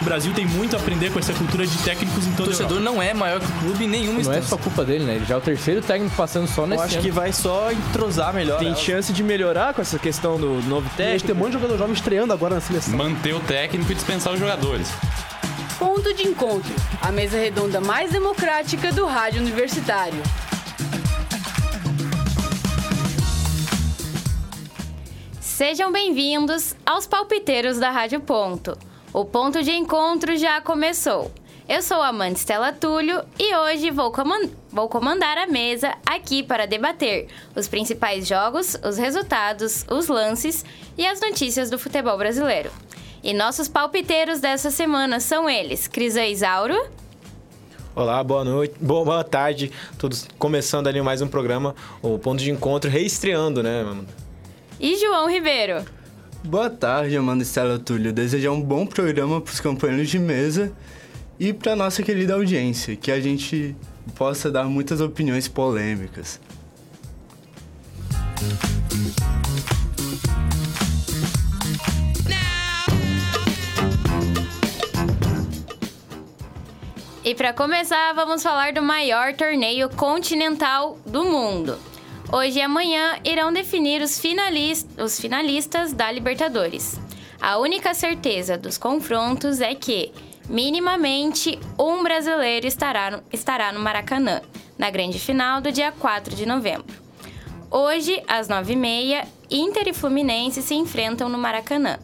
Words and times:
O 0.00 0.04
Brasil 0.04 0.32
tem 0.32 0.46
muito 0.46 0.74
a 0.74 0.78
aprender 0.78 1.12
com 1.12 1.18
essa 1.18 1.32
cultura 1.34 1.66
de 1.66 1.76
técnicos 1.82 2.26
em 2.26 2.30
O 2.32 2.36
toda 2.36 2.42
a 2.50 2.54
torcedor 2.56 2.80
não 2.80 3.02
é 3.02 3.12
maior 3.12 3.38
que 3.38 3.46
o 3.46 3.52
clube 3.60 3.84
em 3.84 3.88
nenhuma 3.88 4.12
Não 4.12 4.18
é 4.32 4.38
instância. 4.38 4.42
só 4.48 4.56
culpa 4.56 4.82
dele, 4.82 5.04
né? 5.04 5.16
Ele 5.16 5.26
já 5.26 5.34
é 5.34 5.38
o 5.38 5.40
terceiro 5.42 5.82
técnico 5.82 6.16
passando 6.16 6.48
só 6.48 6.62
Eu 6.62 6.68
nesse 6.68 6.82
acho 6.84 6.94
ano. 6.94 7.02
que 7.02 7.10
vai 7.10 7.32
só 7.32 7.70
entrosar 7.70 8.32
melhor. 8.32 8.58
Tem 8.58 8.68
ela. 8.68 8.76
chance 8.76 9.12
de 9.12 9.22
melhorar 9.22 9.74
com 9.74 9.82
essa 9.82 9.98
questão 9.98 10.38
do 10.40 10.62
novo 10.62 10.88
E 10.98 11.02
a 11.02 11.10
gente 11.10 11.24
tem 11.24 11.28
técnico. 11.28 11.32
um 11.32 11.36
monte 11.36 11.48
de 11.48 11.52
jogador 11.58 11.76
jovem 11.78 11.92
estreando 11.94 12.32
agora 12.32 12.54
na 12.54 12.60
seleção. 12.62 12.96
Manter 12.96 13.34
o 13.34 13.40
técnico 13.40 13.92
e 13.92 13.94
dispensar 13.94 14.32
os 14.32 14.38
jogadores. 14.40 14.88
Ponto 15.78 16.14
de 16.14 16.26
encontro, 16.26 16.72
a 17.02 17.12
mesa 17.12 17.36
redonda 17.38 17.78
mais 17.80 18.10
democrática 18.10 18.90
do 18.92 19.04
rádio 19.06 19.40
universitário. 19.42 20.22
Sejam 25.40 25.92
bem-vindos 25.92 26.74
aos 26.86 27.06
palpiteiros 27.06 27.78
da 27.78 27.90
Rádio 27.90 28.20
Ponto. 28.20 28.76
O 29.12 29.24
ponto 29.24 29.62
de 29.62 29.72
encontro 29.72 30.36
já 30.36 30.60
começou. 30.60 31.30
Eu 31.68 31.82
sou 31.82 31.98
a 32.02 32.08
Amanda 32.08 32.36
Stella 32.36 32.72
Túlio 32.72 33.22
e 33.38 33.54
hoje 33.54 33.90
vou, 33.90 34.10
coman- 34.10 34.48
vou 34.72 34.88
comandar 34.88 35.38
a 35.38 35.46
mesa 35.46 35.94
aqui 36.04 36.42
para 36.42 36.66
debater 36.66 37.28
os 37.54 37.68
principais 37.68 38.26
jogos, 38.26 38.76
os 38.84 38.98
resultados, 38.98 39.84
os 39.88 40.08
lances 40.08 40.64
e 40.98 41.06
as 41.06 41.20
notícias 41.20 41.70
do 41.70 41.78
futebol 41.78 42.16
brasileiro. 42.18 42.70
E 43.22 43.32
nossos 43.32 43.68
palpiteiros 43.68 44.40
dessa 44.40 44.70
semana 44.70 45.20
são 45.20 45.48
eles: 45.48 45.86
Crisan 45.86 46.26
Isauro, 46.26 46.76
Olá, 47.94 48.22
boa 48.24 48.44
noite, 48.44 48.74
boa, 48.80 49.04
boa 49.04 49.24
tarde. 49.24 49.70
Todos 49.98 50.26
começando 50.38 50.86
ali 50.86 51.02
mais 51.02 51.20
um 51.20 51.28
programa, 51.28 51.74
o 52.00 52.18
ponto 52.18 52.42
de 52.42 52.50
encontro, 52.50 52.88
reestreando, 52.90 53.62
né? 53.62 53.84
e 54.78 54.96
João 54.96 55.28
Ribeiro. 55.28 55.84
Boa 56.42 56.70
tarde, 56.70 57.14
Amanda 57.16 57.42
Estela 57.42 57.78
Túlio. 57.78 58.14
Desejar 58.14 58.50
um 58.50 58.62
bom 58.62 58.86
programa 58.86 59.42
para 59.42 59.52
os 59.52 59.60
companheiros 59.60 60.08
de 60.08 60.18
mesa 60.18 60.72
e 61.38 61.52
para 61.52 61.76
nossa 61.76 62.02
querida 62.02 62.32
audiência, 62.32 62.96
que 62.96 63.12
a 63.12 63.20
gente 63.20 63.76
possa 64.14 64.50
dar 64.50 64.64
muitas 64.64 65.02
opiniões 65.02 65.46
polêmicas. 65.48 66.40
E 77.22 77.34
para 77.34 77.52
começar, 77.52 78.14
vamos 78.14 78.42
falar 78.42 78.72
do 78.72 78.82
maior 78.82 79.34
torneio 79.34 79.90
continental 79.90 80.98
do 81.04 81.22
mundo. 81.22 81.89
Hoje 82.32 82.60
e 82.60 82.62
amanhã 82.62 83.18
irão 83.24 83.52
definir 83.52 84.00
os, 84.02 84.22
os 84.96 85.20
finalistas 85.20 85.92
da 85.92 86.12
Libertadores. 86.12 87.00
A 87.40 87.58
única 87.58 87.92
certeza 87.92 88.56
dos 88.56 88.78
confrontos 88.78 89.60
é 89.60 89.74
que, 89.74 90.12
minimamente, 90.48 91.58
um 91.76 92.04
brasileiro 92.04 92.68
estará 92.68 93.10
no, 93.10 93.22
estará 93.32 93.72
no 93.72 93.80
Maracanã, 93.80 94.42
na 94.78 94.90
grande 94.90 95.18
final 95.18 95.60
do 95.60 95.72
dia 95.72 95.90
4 95.90 96.36
de 96.36 96.46
novembro. 96.46 96.94
Hoje, 97.68 98.22
às 98.28 98.46
9h30, 98.46 99.26
Inter 99.50 99.88
e 99.88 99.92
Fluminense 99.92 100.62
se 100.62 100.74
enfrentam 100.74 101.28
no 101.28 101.36
Maracanã. 101.36 101.98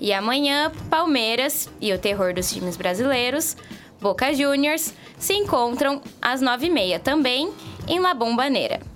E 0.00 0.10
amanhã, 0.10 0.72
Palmeiras 0.88 1.68
e 1.82 1.92
o 1.92 1.98
terror 1.98 2.32
dos 2.32 2.50
times 2.50 2.78
brasileiros, 2.78 3.54
Boca 4.00 4.32
Juniors, 4.32 4.94
se 5.18 5.34
encontram 5.34 6.00
às 6.22 6.40
9h30 6.40 6.98
também 7.00 7.52
em 7.86 8.00
La 8.00 8.14
Bombonera. 8.14 8.95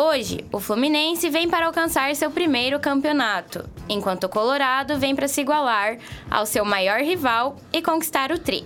Hoje, 0.00 0.44
o 0.52 0.60
Fluminense 0.60 1.28
vem 1.28 1.48
para 1.48 1.66
alcançar 1.66 2.14
seu 2.14 2.30
primeiro 2.30 2.78
campeonato, 2.78 3.68
enquanto 3.88 4.24
o 4.24 4.28
Colorado 4.28 4.96
vem 4.96 5.12
para 5.12 5.26
se 5.26 5.40
igualar 5.40 5.98
ao 6.30 6.46
seu 6.46 6.64
maior 6.64 7.00
rival 7.00 7.56
e 7.72 7.82
conquistar 7.82 8.30
o 8.30 8.38
tri. 8.38 8.64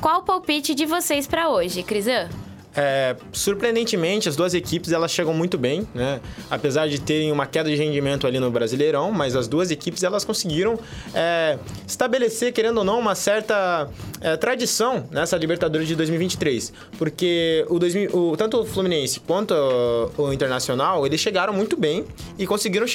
Qual 0.00 0.20
o 0.20 0.24
palpite 0.24 0.74
de 0.74 0.86
vocês 0.86 1.26
para 1.26 1.50
hoje, 1.50 1.82
Crisan? 1.82 2.30
É, 2.74 3.16
surpreendentemente, 3.32 4.28
as 4.28 4.36
duas 4.36 4.54
equipes 4.54 4.92
elas 4.92 5.10
chegam 5.10 5.34
muito 5.34 5.58
bem, 5.58 5.86
né? 5.94 6.20
Apesar 6.50 6.88
de 6.88 7.00
terem 7.00 7.30
uma 7.30 7.44
queda 7.46 7.68
de 7.68 7.76
rendimento 7.76 8.26
ali 8.26 8.38
no 8.40 8.50
Brasileirão, 8.50 9.10
mas 9.12 9.36
as 9.36 9.46
duas 9.46 9.70
equipes 9.70 10.02
elas 10.02 10.24
conseguiram 10.24 10.78
é, 11.14 11.58
estabelecer, 11.86 12.52
querendo 12.52 12.78
ou 12.78 12.84
não, 12.84 12.98
uma 12.98 13.14
certa 13.14 13.88
é, 14.20 14.36
tradição 14.36 15.04
nessa 15.10 15.36
Libertadores 15.36 15.86
de 15.86 15.94
2023, 15.96 16.72
porque 16.98 17.66
o, 17.68 17.78
2000 17.78 18.10
o- 18.16 18.36
tanto 18.36 18.60
o 18.60 18.64
Fluminense 18.64 19.20
quanto 19.20 19.52
o, 19.52 20.10
o 20.22 20.32
Internacional 20.32 21.04
eles 21.06 21.20
chegaram 21.20 21.52
muito 21.52 21.76
bem 21.76 22.04
e 22.38 22.46
conseguiram 22.46 22.86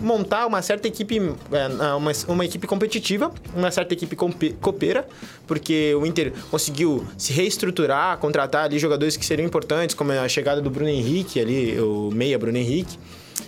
montar 0.00 0.46
uma 0.46 0.62
certa 0.62 0.88
equipe, 0.88 1.18
é, 1.52 1.94
uma, 1.94 2.12
uma 2.28 2.44
equipe 2.44 2.66
competitiva, 2.66 3.30
uma 3.54 3.70
certa 3.70 3.92
equipe 3.94 4.16
copeira, 4.60 5.06
porque 5.46 5.94
o 5.94 6.06
Inter 6.06 6.32
conseguiu 6.50 7.06
se 7.18 7.32
reestruturar, 7.32 8.16
contratar 8.18 8.64
ali 8.64 8.78
jogadores 8.78 9.16
que 9.16 9.24
seriam 9.24 9.46
importantes, 9.46 9.94
como 9.94 10.12
a 10.12 10.28
chegada 10.28 10.60
do 10.60 10.70
Bruno 10.70 10.88
Henrique 10.90 11.38
ali, 11.40 11.78
o 11.80 12.10
meia 12.12 12.38
Bruno 12.38 12.56
Henrique, 12.58 12.98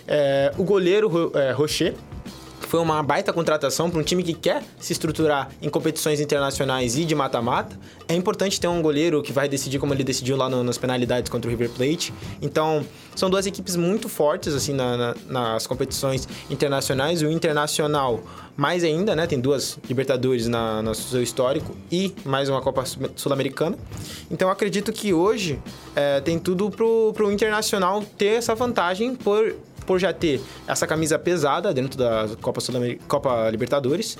É, 0.07 0.51
o 0.57 0.63
goleiro 0.63 1.07
Ro- 1.07 1.31
é, 1.33 1.51
Rocher, 1.53 1.93
foi 2.67 2.79
uma 2.79 3.01
baita 3.03 3.31
contratação 3.33 3.89
para 3.89 3.99
um 3.99 4.03
time 4.03 4.23
que 4.23 4.33
quer 4.33 4.63
se 4.79 4.93
estruturar 4.93 5.49
em 5.61 5.69
competições 5.69 6.19
internacionais 6.19 6.95
e 6.97 7.05
de 7.05 7.15
mata-mata. 7.15 7.77
É 8.07 8.15
importante 8.15 8.59
ter 8.59 8.67
um 8.67 8.81
goleiro 8.81 9.21
que 9.21 9.31
vai 9.31 9.47
decidir 9.47 9.79
como 9.79 9.93
ele 9.93 10.03
decidiu 10.03 10.35
lá 10.37 10.49
no- 10.49 10.63
nas 10.63 10.77
penalidades 10.77 11.29
contra 11.29 11.47
o 11.47 11.51
River 11.51 11.69
Plate. 11.69 12.13
Então, 12.41 12.85
são 13.15 13.29
duas 13.29 13.45
equipes 13.45 13.75
muito 13.75 14.09
fortes 14.09 14.53
assim 14.53 14.73
na- 14.73 14.97
na- 14.97 15.15
nas 15.27 15.67
competições 15.67 16.27
internacionais. 16.49 17.21
O 17.21 17.29
Internacional 17.31 18.21
mais 18.55 18.83
ainda, 18.83 19.15
né? 19.15 19.25
Tem 19.27 19.39
duas 19.39 19.77
Libertadores 19.87 20.47
na, 20.47 20.81
no 20.81 20.93
seu 20.93 21.21
histórico 21.23 21.75
e 21.91 22.13
mais 22.23 22.49
uma 22.49 22.61
Copa 22.61 22.85
Sul- 22.85 23.09
Sul-Americana. 23.15 23.77
Então, 24.29 24.49
acredito 24.49 24.91
que 24.91 25.13
hoje 25.13 25.59
é, 25.95 26.21
tem 26.21 26.37
tudo 26.39 26.69
pro, 26.69 27.11
pro 27.13 27.31
Internacional 27.31 28.03
ter 28.17 28.37
essa 28.37 28.53
vantagem 28.55 29.15
por 29.15 29.55
por 29.85 29.99
já 29.99 30.11
ter 30.13 30.41
essa 30.67 30.85
camisa 30.87 31.17
pesada 31.19 31.73
dentro 31.73 31.97
da 31.97 32.29
Copa, 32.41 32.61
Copa 33.07 33.49
Libertadores. 33.49 34.17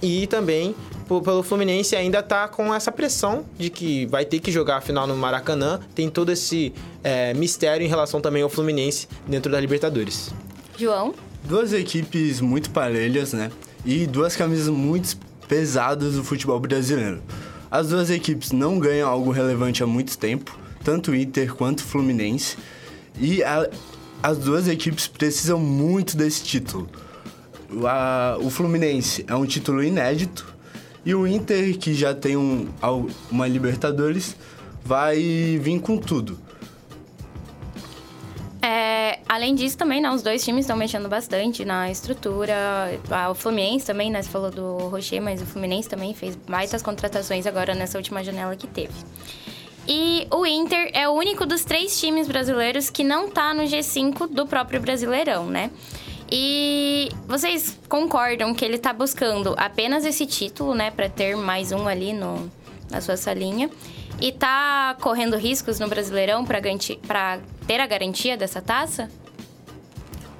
E 0.00 0.26
também 0.26 0.74
pelo 1.06 1.42
Fluminense 1.44 1.94
ainda 1.94 2.22
tá 2.22 2.48
com 2.48 2.74
essa 2.74 2.90
pressão 2.90 3.44
de 3.56 3.70
que 3.70 4.04
vai 4.06 4.24
ter 4.24 4.40
que 4.40 4.50
jogar 4.50 4.78
a 4.78 4.80
final 4.80 5.06
no 5.06 5.16
Maracanã. 5.16 5.78
Tem 5.94 6.08
todo 6.08 6.32
esse 6.32 6.72
é, 7.04 7.32
mistério 7.34 7.84
em 7.86 7.88
relação 7.88 8.20
também 8.20 8.42
ao 8.42 8.48
Fluminense 8.48 9.06
dentro 9.28 9.52
da 9.52 9.60
Libertadores. 9.60 10.34
João? 10.76 11.14
Duas 11.44 11.72
equipes 11.72 12.40
muito 12.40 12.70
parelhas, 12.70 13.32
né? 13.32 13.50
E 13.84 14.06
duas 14.06 14.34
camisas 14.34 14.68
muito 14.68 15.16
pesadas 15.46 16.14
do 16.14 16.24
futebol 16.24 16.58
brasileiro. 16.58 17.22
As 17.70 17.88
duas 17.88 18.10
equipes 18.10 18.50
não 18.52 18.78
ganham 18.78 19.08
algo 19.08 19.30
relevante 19.30 19.82
há 19.82 19.86
muito 19.86 20.16
tempo, 20.18 20.58
tanto 20.84 21.10
o 21.12 21.14
Inter 21.16 21.54
quanto 21.54 21.80
o 21.80 21.84
Fluminense. 21.84 22.56
E 23.20 23.42
a- 23.44 23.68
as 24.22 24.38
duas 24.38 24.68
equipes 24.68 25.06
precisam 25.08 25.58
muito 25.58 26.16
desse 26.16 26.42
título. 26.44 26.88
O- 27.70 27.86
a- 27.86 28.36
o 28.40 28.50
Fluminense 28.50 29.24
é 29.26 29.34
um 29.34 29.46
título 29.46 29.82
inédito 29.82 30.46
e 31.04 31.14
o 31.14 31.26
Inter, 31.26 31.76
que 31.78 31.94
já 31.94 32.14
tem 32.14 32.36
um, 32.36 32.68
uma 33.30 33.48
Libertadores, 33.48 34.36
vai 34.84 35.16
vir 35.60 35.80
com 35.80 35.96
tudo. 35.98 36.38
É, 38.64 39.18
além 39.28 39.56
disso, 39.56 39.76
também, 39.76 40.00
né, 40.00 40.08
os 40.12 40.22
dois 40.22 40.44
times 40.44 40.60
estão 40.60 40.76
mexendo 40.76 41.08
bastante 41.08 41.64
na 41.64 41.90
estrutura. 41.90 42.54
O 43.28 43.34
Fluminense 43.34 43.84
também, 43.84 44.08
né? 44.08 44.22
Você 44.22 44.28
falou 44.28 44.52
do 44.52 44.76
Rocher, 44.88 45.20
mas 45.20 45.42
o 45.42 45.46
Fluminense 45.46 45.88
também 45.88 46.14
fez 46.14 46.38
muitas 46.46 46.80
contratações 46.80 47.44
agora 47.44 47.74
nessa 47.74 47.98
última 47.98 48.22
janela 48.22 48.54
que 48.54 48.68
teve. 48.68 48.92
E 49.86 50.26
o 50.30 50.46
Inter 50.46 50.90
é 50.92 51.08
o 51.08 51.12
único 51.12 51.44
dos 51.44 51.64
três 51.64 51.98
times 51.98 52.28
brasileiros 52.28 52.88
que 52.88 53.02
não 53.02 53.28
tá 53.28 53.52
no 53.52 53.64
G5 53.64 54.28
do 54.28 54.46
próprio 54.46 54.80
Brasileirão, 54.80 55.46
né? 55.46 55.70
E 56.30 57.10
vocês 57.26 57.78
concordam 57.88 58.54
que 58.54 58.64
ele 58.64 58.78
tá 58.78 58.92
buscando 58.92 59.54
apenas 59.58 60.04
esse 60.04 60.24
título, 60.24 60.74
né, 60.74 60.90
Pra 60.90 61.08
ter 61.08 61.36
mais 61.36 61.72
um 61.72 61.86
ali 61.86 62.12
no, 62.12 62.50
na 62.90 63.00
sua 63.00 63.16
salinha? 63.16 63.68
E 64.20 64.30
tá 64.32 64.96
correndo 65.00 65.36
riscos 65.36 65.78
no 65.78 65.88
Brasileirão 65.88 66.44
pra 66.44 67.38
ter 67.66 67.80
a 67.80 67.86
garantia 67.86 68.36
dessa 68.36 68.62
taça? 68.62 69.10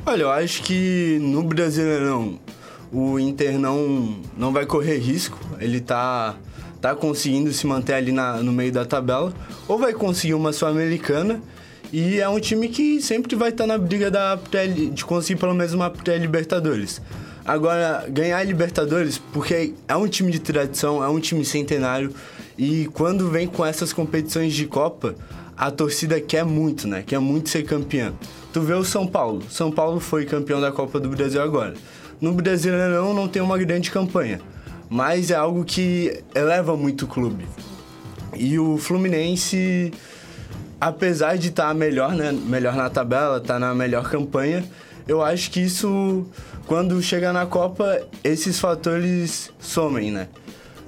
Olha, 0.07 0.23
eu 0.23 0.31
acho 0.31 0.63
que 0.63 1.19
no 1.21 1.43
Brasileirão 1.43 2.39
o 2.93 3.19
Inter 3.19 3.59
não, 3.59 4.21
não 4.37 4.53
vai 4.53 4.67
correr 4.67 4.99
risco. 4.99 5.39
Ele 5.59 5.81
tá, 5.81 6.37
tá 6.83 6.97
conseguindo 6.97 7.53
se 7.53 7.65
manter 7.65 7.95
ali 7.95 8.11
na, 8.11 8.39
no 8.39 8.53
meio 8.53 8.73
da 8.73 8.85
tabela. 8.85 9.33
Ou 9.69 9.79
vai 9.79 9.95
conseguir 9.95 10.35
uma 10.35 10.53
Sul-Americana. 10.53 11.41
E 11.93 12.19
é 12.19 12.29
um 12.29 12.41
time 12.41 12.69
que 12.69 13.01
sempre 13.01 13.37
vai 13.37 13.51
estar 13.51 13.67
na 13.67 13.79
briga 13.79 14.11
da 14.11 14.35
de 14.93 15.05
conseguir 15.05 15.39
pelo 15.39 15.55
menos 15.55 15.73
uma 15.73 15.89
pré-Libertadores. 15.89 17.01
Agora, 17.45 18.07
ganhar 18.09 18.39
a 18.39 18.43
Libertadores, 18.43 19.19
porque 19.19 19.75
é 19.87 19.97
um 19.97 20.09
time 20.09 20.33
de 20.33 20.39
tradição, 20.39 21.03
é 21.05 21.09
um 21.09 21.21
time 21.21 21.45
centenário. 21.45 22.13
E 22.59 22.87
quando 22.95 23.31
vem 23.31 23.47
com 23.47 23.65
essas 23.65 23.93
competições 23.93 24.53
de 24.55 24.67
Copa, 24.67 25.15
a 25.57 25.71
torcida 25.71 26.21
quer 26.21 26.45
muito, 26.45 26.89
né? 26.89 27.05
Quer 27.07 27.19
muito 27.21 27.49
ser 27.49 27.63
campeã. 27.65 28.13
Tu 28.53 28.61
vê 28.61 28.75
o 28.75 28.85
São 28.85 29.07
Paulo. 29.07 29.43
São 29.49 29.71
Paulo 29.71 30.01
foi 30.01 30.25
campeão 30.25 30.61
da 30.61 30.73
Copa 30.73 30.99
do 30.99 31.09
Brasil 31.09 31.41
agora. 31.43 31.75
No 32.21 32.33
Brasileirão 32.33 33.13
não 33.13 33.29
tem 33.29 33.43
uma 33.43 33.59
grande 33.59 33.91
campanha. 33.91 34.41
Mas 34.93 35.31
é 35.31 35.35
algo 35.35 35.65
que 35.65 36.23
eleva 36.35 36.77
muito 36.77 37.07
o 37.07 37.09
clube. 37.09 37.47
E 38.37 38.59
o 38.59 38.77
Fluminense, 38.77 39.91
apesar 40.79 41.39
de 41.39 41.49
estar 41.49 41.75
melhor, 41.75 42.13
né, 42.13 42.31
melhor 42.31 42.77
na 42.77 42.91
tabela, 42.91 43.41
tá 43.41 43.59
na 43.59 43.75
melhor 43.75 44.11
campanha, 44.11 44.63
eu 45.09 45.23
acho 45.23 45.51
que 45.51 45.61
isso, 45.61 46.27
quando 46.67 47.01
chega 47.01 47.33
na 47.33 47.47
Copa, 47.47 48.03
esses 48.23 48.61
fatores 48.61 49.51
somem, 49.59 50.11
né? 50.11 50.29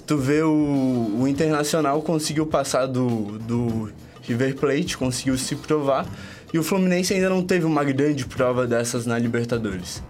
Tu 0.07 0.19
vê 0.19 0.43
o, 0.43 1.21
o 1.21 1.27
Internacional 1.27 2.03
conseguiu 2.03 2.45
passar 2.45 2.85
do, 2.85 3.39
do 3.39 3.91
River 4.21 4.55
Plate, 4.57 4.99
conseguiu 4.99 5.39
se 5.39 5.57
provar, 5.57 6.07
e 6.53 6.59
o 6.59 6.63
Fluminense 6.63 7.15
ainda 7.15 7.31
não 7.31 7.43
teve 7.43 7.65
uma 7.65 7.83
grande 7.83 8.27
prova 8.27 8.67
dessas 8.67 9.07
na 9.07 9.19
Libertadores. 9.19 10.03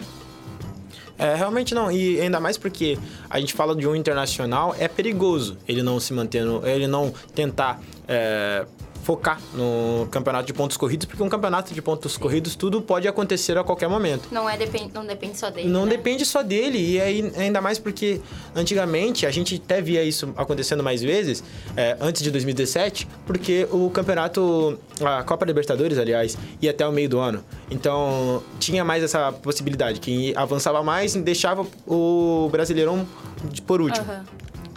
É, 1.18 1.34
realmente 1.34 1.74
não. 1.74 1.90
E 1.90 2.20
ainda 2.20 2.40
mais 2.40 2.58
porque 2.58 2.98
a 3.30 3.38
gente 3.38 3.54
fala 3.54 3.74
de 3.74 3.86
um 3.86 3.94
internacional, 3.94 4.74
é 4.78 4.88
perigoso 4.88 5.56
ele 5.68 5.82
não 5.82 6.00
se 6.00 6.12
manter, 6.12 6.44
no, 6.44 6.66
ele 6.66 6.86
não 6.86 7.12
tentar 7.34 7.80
é, 8.08 8.66
focar 9.04 9.38
no 9.52 10.08
campeonato 10.10 10.46
de 10.46 10.54
pontos 10.54 10.78
corridos, 10.78 11.04
porque 11.04 11.22
um 11.22 11.28
campeonato 11.28 11.74
de 11.74 11.82
pontos 11.82 12.16
corridos 12.16 12.56
tudo 12.56 12.80
pode 12.80 13.06
acontecer 13.06 13.56
a 13.58 13.62
qualquer 13.62 13.86
momento. 13.86 14.28
Não, 14.32 14.48
é 14.48 14.56
depend, 14.56 14.90
não 14.94 15.04
depende 15.04 15.36
só 15.36 15.50
dele. 15.50 15.68
Não 15.68 15.84
né? 15.84 15.90
depende 15.90 16.24
só 16.24 16.42
dele. 16.42 16.78
E 16.78 17.00
aí, 17.00 17.32
ainda 17.36 17.60
mais 17.60 17.78
porque 17.78 18.20
antigamente 18.56 19.26
a 19.26 19.30
gente 19.30 19.60
até 19.62 19.82
via 19.82 20.02
isso 20.02 20.32
acontecendo 20.36 20.82
mais 20.82 21.02
vezes, 21.02 21.44
é, 21.76 21.98
antes 22.00 22.22
de 22.22 22.30
2017, 22.30 23.06
porque 23.26 23.68
o 23.70 23.90
campeonato, 23.90 24.78
a 25.04 25.22
Copa 25.22 25.44
Libertadores, 25.44 25.98
aliás, 25.98 26.38
ia 26.62 26.70
até 26.70 26.88
o 26.88 26.92
meio 26.92 27.08
do 27.08 27.18
ano. 27.18 27.44
Então 27.70 28.42
tinha 28.58 28.82
mais 28.84 29.04
essa 29.04 29.30
possibilidade. 29.32 30.00
Quem 30.00 30.34
avançava 30.34 30.82
mais 30.82 31.14
deixava 31.14 31.66
o 31.86 32.48
Brasileirão 32.50 33.06
por 33.66 33.82
último. 33.82 34.04
Aham. 34.04 34.24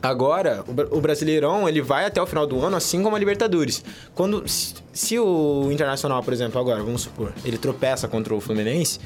Agora, 0.01 0.63
o 0.67 0.73
Bra- 0.73 0.87
o 0.91 1.01
Brasileirão, 1.01 1.67
ele 1.67 1.81
vai 1.81 2.05
até 2.05 2.21
o 2.21 2.27
final 2.27 2.45
do 2.45 2.63
ano, 2.63 2.75
assim 2.77 3.01
como 3.01 3.15
a 3.15 3.19
Libertadores. 3.19 3.83
Quando, 4.13 4.43
se, 4.47 5.17
o 5.19 5.69
Internacional, 5.71 6.21
por 6.23 6.33
exemplo, 6.33 6.59
agora, 6.59 6.83
vamos 6.83 7.01
supor, 7.01 7.33
ele 7.43 7.57
tropeça 7.57 8.07
contra 8.07 8.33
o 8.35 8.39
Fluminense, 8.39 8.99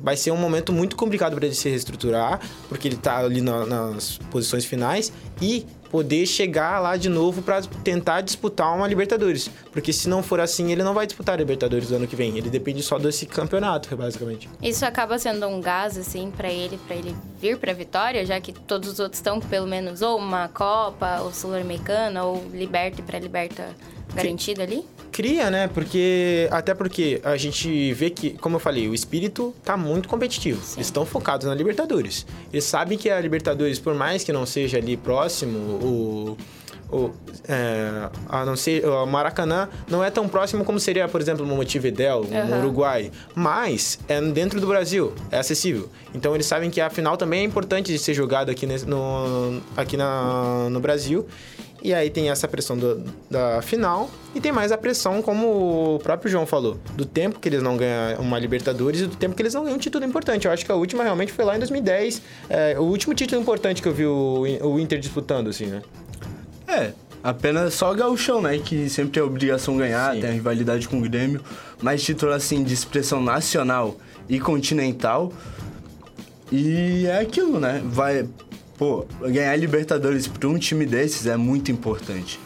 vai 0.00 0.16
ser 0.16 0.30
um 0.30 0.36
momento 0.36 0.72
muito 0.72 0.94
complicado 0.94 1.34
para 1.34 1.46
ele 1.46 1.54
se 1.54 1.68
reestruturar, 1.68 2.40
porque 2.68 2.86
ele 2.86 2.96
tá 2.96 3.16
ali 3.18 3.40
na- 3.40 3.64
nas 3.64 4.18
posições 4.30 4.64
finais 4.66 5.10
e 5.40 5.64
poder 5.96 6.26
chegar 6.26 6.78
lá 6.78 6.94
de 6.94 7.08
novo 7.08 7.40
para 7.40 7.62
tentar 7.82 8.20
disputar 8.20 8.76
uma 8.76 8.86
Libertadores. 8.86 9.50
Porque 9.72 9.94
se 9.94 10.10
não 10.10 10.22
for 10.22 10.40
assim, 10.40 10.70
ele 10.70 10.82
não 10.82 10.92
vai 10.92 11.06
disputar 11.06 11.34
a 11.34 11.38
Libertadores 11.38 11.88
do 11.88 11.96
ano 11.96 12.06
que 12.06 12.14
vem. 12.14 12.36
Ele 12.36 12.50
depende 12.50 12.82
só 12.82 12.98
desse 12.98 13.24
campeonato, 13.24 13.96
basicamente. 13.96 14.46
Isso 14.60 14.84
acaba 14.84 15.18
sendo 15.18 15.46
um 15.46 15.58
gás, 15.58 15.96
assim, 15.96 16.30
pra 16.36 16.52
ele, 16.52 16.76
para 16.86 16.96
ele 16.96 17.16
vir 17.40 17.56
pra 17.56 17.72
vitória, 17.72 18.26
já 18.26 18.38
que 18.42 18.52
todos 18.52 18.90
os 18.90 19.00
outros 19.00 19.20
estão 19.20 19.40
pelo 19.40 19.66
menos 19.66 20.02
ou 20.02 20.18
uma 20.18 20.48
Copa, 20.48 21.22
ou 21.22 21.32
Sul-Americana, 21.32 22.24
ou 22.24 22.44
Liberta 22.52 23.00
e 23.00 23.02
pré-Liberta 23.02 23.74
garantida 24.14 24.62
ali. 24.62 24.84
Cria, 25.16 25.50
né? 25.50 25.66
Porque. 25.66 26.46
Até 26.50 26.74
porque 26.74 27.22
a 27.24 27.38
gente 27.38 27.92
vê 27.94 28.10
que, 28.10 28.32
como 28.32 28.56
eu 28.56 28.60
falei, 28.60 28.86
o 28.86 28.94
espírito 28.94 29.54
tá 29.64 29.74
muito 29.74 30.10
competitivo. 30.10 30.60
Eles 30.74 30.88
estão 30.88 31.06
focados 31.06 31.46
na 31.46 31.54
Libertadores. 31.54 32.26
Eles 32.52 32.64
sabem 32.64 32.98
que 32.98 33.08
a 33.08 33.18
Libertadores, 33.18 33.78
por 33.78 33.94
mais 33.94 34.22
que 34.24 34.30
não 34.30 34.44
seja 34.44 34.76
ali 34.76 34.94
próximo, 34.94 35.78
o. 35.86 36.36
O, 36.88 37.10
é, 37.48 38.08
a 38.28 38.44
não 38.44 38.54
ser, 38.54 38.86
o 38.86 39.04
Maracanã 39.06 39.68
não 39.90 40.04
é 40.04 40.10
tão 40.10 40.28
próximo 40.28 40.64
como 40.64 40.78
seria, 40.78 41.08
por 41.08 41.20
exemplo, 41.20 41.44
no 41.44 41.56
Montevidéu, 41.56 42.22
no 42.22 42.36
Aham. 42.36 42.58
Uruguai. 42.60 43.10
Mas 43.34 43.98
é 44.06 44.20
dentro 44.20 44.60
do 44.60 44.68
Brasil, 44.68 45.12
é 45.32 45.38
acessível. 45.38 45.90
Então 46.14 46.32
eles 46.32 46.46
sabem 46.46 46.70
que 46.70 46.80
a 46.80 46.88
final 46.88 47.16
também 47.16 47.40
é 47.40 47.42
importante 47.42 47.90
de 47.90 47.98
ser 47.98 48.14
jogada 48.14 48.52
aqui, 48.52 48.66
no, 48.86 49.60
aqui 49.76 49.96
na, 49.96 50.68
no 50.70 50.78
Brasil. 50.78 51.26
E 51.82 51.92
aí 51.94 52.10
tem 52.10 52.30
essa 52.30 52.48
pressão 52.48 52.76
do- 52.76 53.04
da 53.30 53.60
final 53.62 54.10
e 54.34 54.40
tem 54.40 54.50
mais 54.50 54.72
a 54.72 54.78
pressão, 54.78 55.22
como 55.22 55.94
o 55.96 55.98
próprio 56.00 56.30
João 56.30 56.44
falou, 56.46 56.78
do 56.96 57.04
tempo 57.04 57.38
que 57.38 57.48
eles 57.48 57.62
não 57.62 57.76
ganham 57.76 58.20
uma 58.20 58.38
Libertadores 58.38 59.02
e 59.02 59.06
do 59.06 59.14
tempo 59.16 59.36
que 59.36 59.42
eles 59.42 59.54
não 59.54 59.62
ganham 59.62 59.76
um 59.76 59.78
título 59.78 60.04
importante. 60.04 60.46
Eu 60.46 60.52
acho 60.52 60.64
que 60.64 60.72
a 60.72 60.74
última 60.74 61.04
realmente 61.04 61.32
foi 61.32 61.44
lá 61.44 61.54
em 61.54 61.58
2010, 61.58 62.22
é, 62.48 62.76
o 62.78 62.82
último 62.82 63.14
título 63.14 63.40
importante 63.40 63.80
que 63.82 63.88
eu 63.88 63.92
vi 63.94 64.06
o, 64.06 64.44
o 64.62 64.80
Inter 64.80 64.98
disputando, 64.98 65.48
assim, 65.48 65.66
né? 65.66 65.82
É, 66.66 66.90
apenas 67.22 67.74
só 67.74 67.94
gauchão, 67.94 68.40
né? 68.42 68.58
Que 68.58 68.88
sempre 68.88 69.12
tem 69.12 69.22
a 69.22 69.26
obrigação 69.26 69.76
ganhar, 69.76 70.14
Sim. 70.14 70.20
tem 70.22 70.30
a 70.30 70.32
rivalidade 70.32 70.88
com 70.88 70.98
o 70.98 71.02
Grêmio. 71.02 71.40
Mas 71.80 72.02
título, 72.02 72.32
assim, 72.32 72.64
de 72.64 72.74
expressão 72.74 73.20
nacional 73.20 73.96
e 74.28 74.40
continental. 74.40 75.32
E 76.50 77.06
é 77.06 77.18
aquilo, 77.20 77.58
né? 77.60 77.82
Vai... 77.84 78.26
Pô, 78.78 79.06
ganhar 79.22 79.56
Libertadores 79.56 80.26
para 80.26 80.48
um 80.48 80.58
time 80.58 80.84
desses 80.84 81.26
é 81.26 81.36
muito 81.36 81.72
importante. 81.72 82.38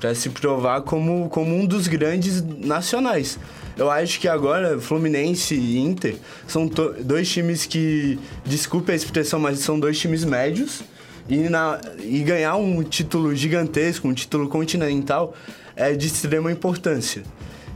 Pra 0.00 0.14
se 0.14 0.30
provar 0.30 0.82
como, 0.82 1.28
como 1.28 1.54
um 1.54 1.66
dos 1.66 1.86
grandes 1.86 2.42
nacionais. 2.42 3.38
Eu 3.76 3.90
acho 3.90 4.20
que 4.20 4.28
agora 4.28 4.78
Fluminense 4.80 5.54
e 5.54 5.78
Inter 5.78 6.16
são 6.46 6.70
dois 7.00 7.28
times 7.28 7.66
que, 7.66 8.18
desculpe 8.44 8.92
a 8.92 8.94
expressão, 8.94 9.38
mas 9.38 9.58
são 9.58 9.78
dois 9.78 9.98
times 9.98 10.24
médios. 10.24 10.82
E, 11.28 11.48
na, 11.48 11.80
e 12.00 12.20
ganhar 12.20 12.56
um 12.56 12.82
título 12.82 13.34
gigantesco, 13.34 14.06
um 14.06 14.12
título 14.12 14.48
continental, 14.48 15.34
é 15.74 15.94
de 15.94 16.06
extrema 16.06 16.52
importância. 16.52 17.22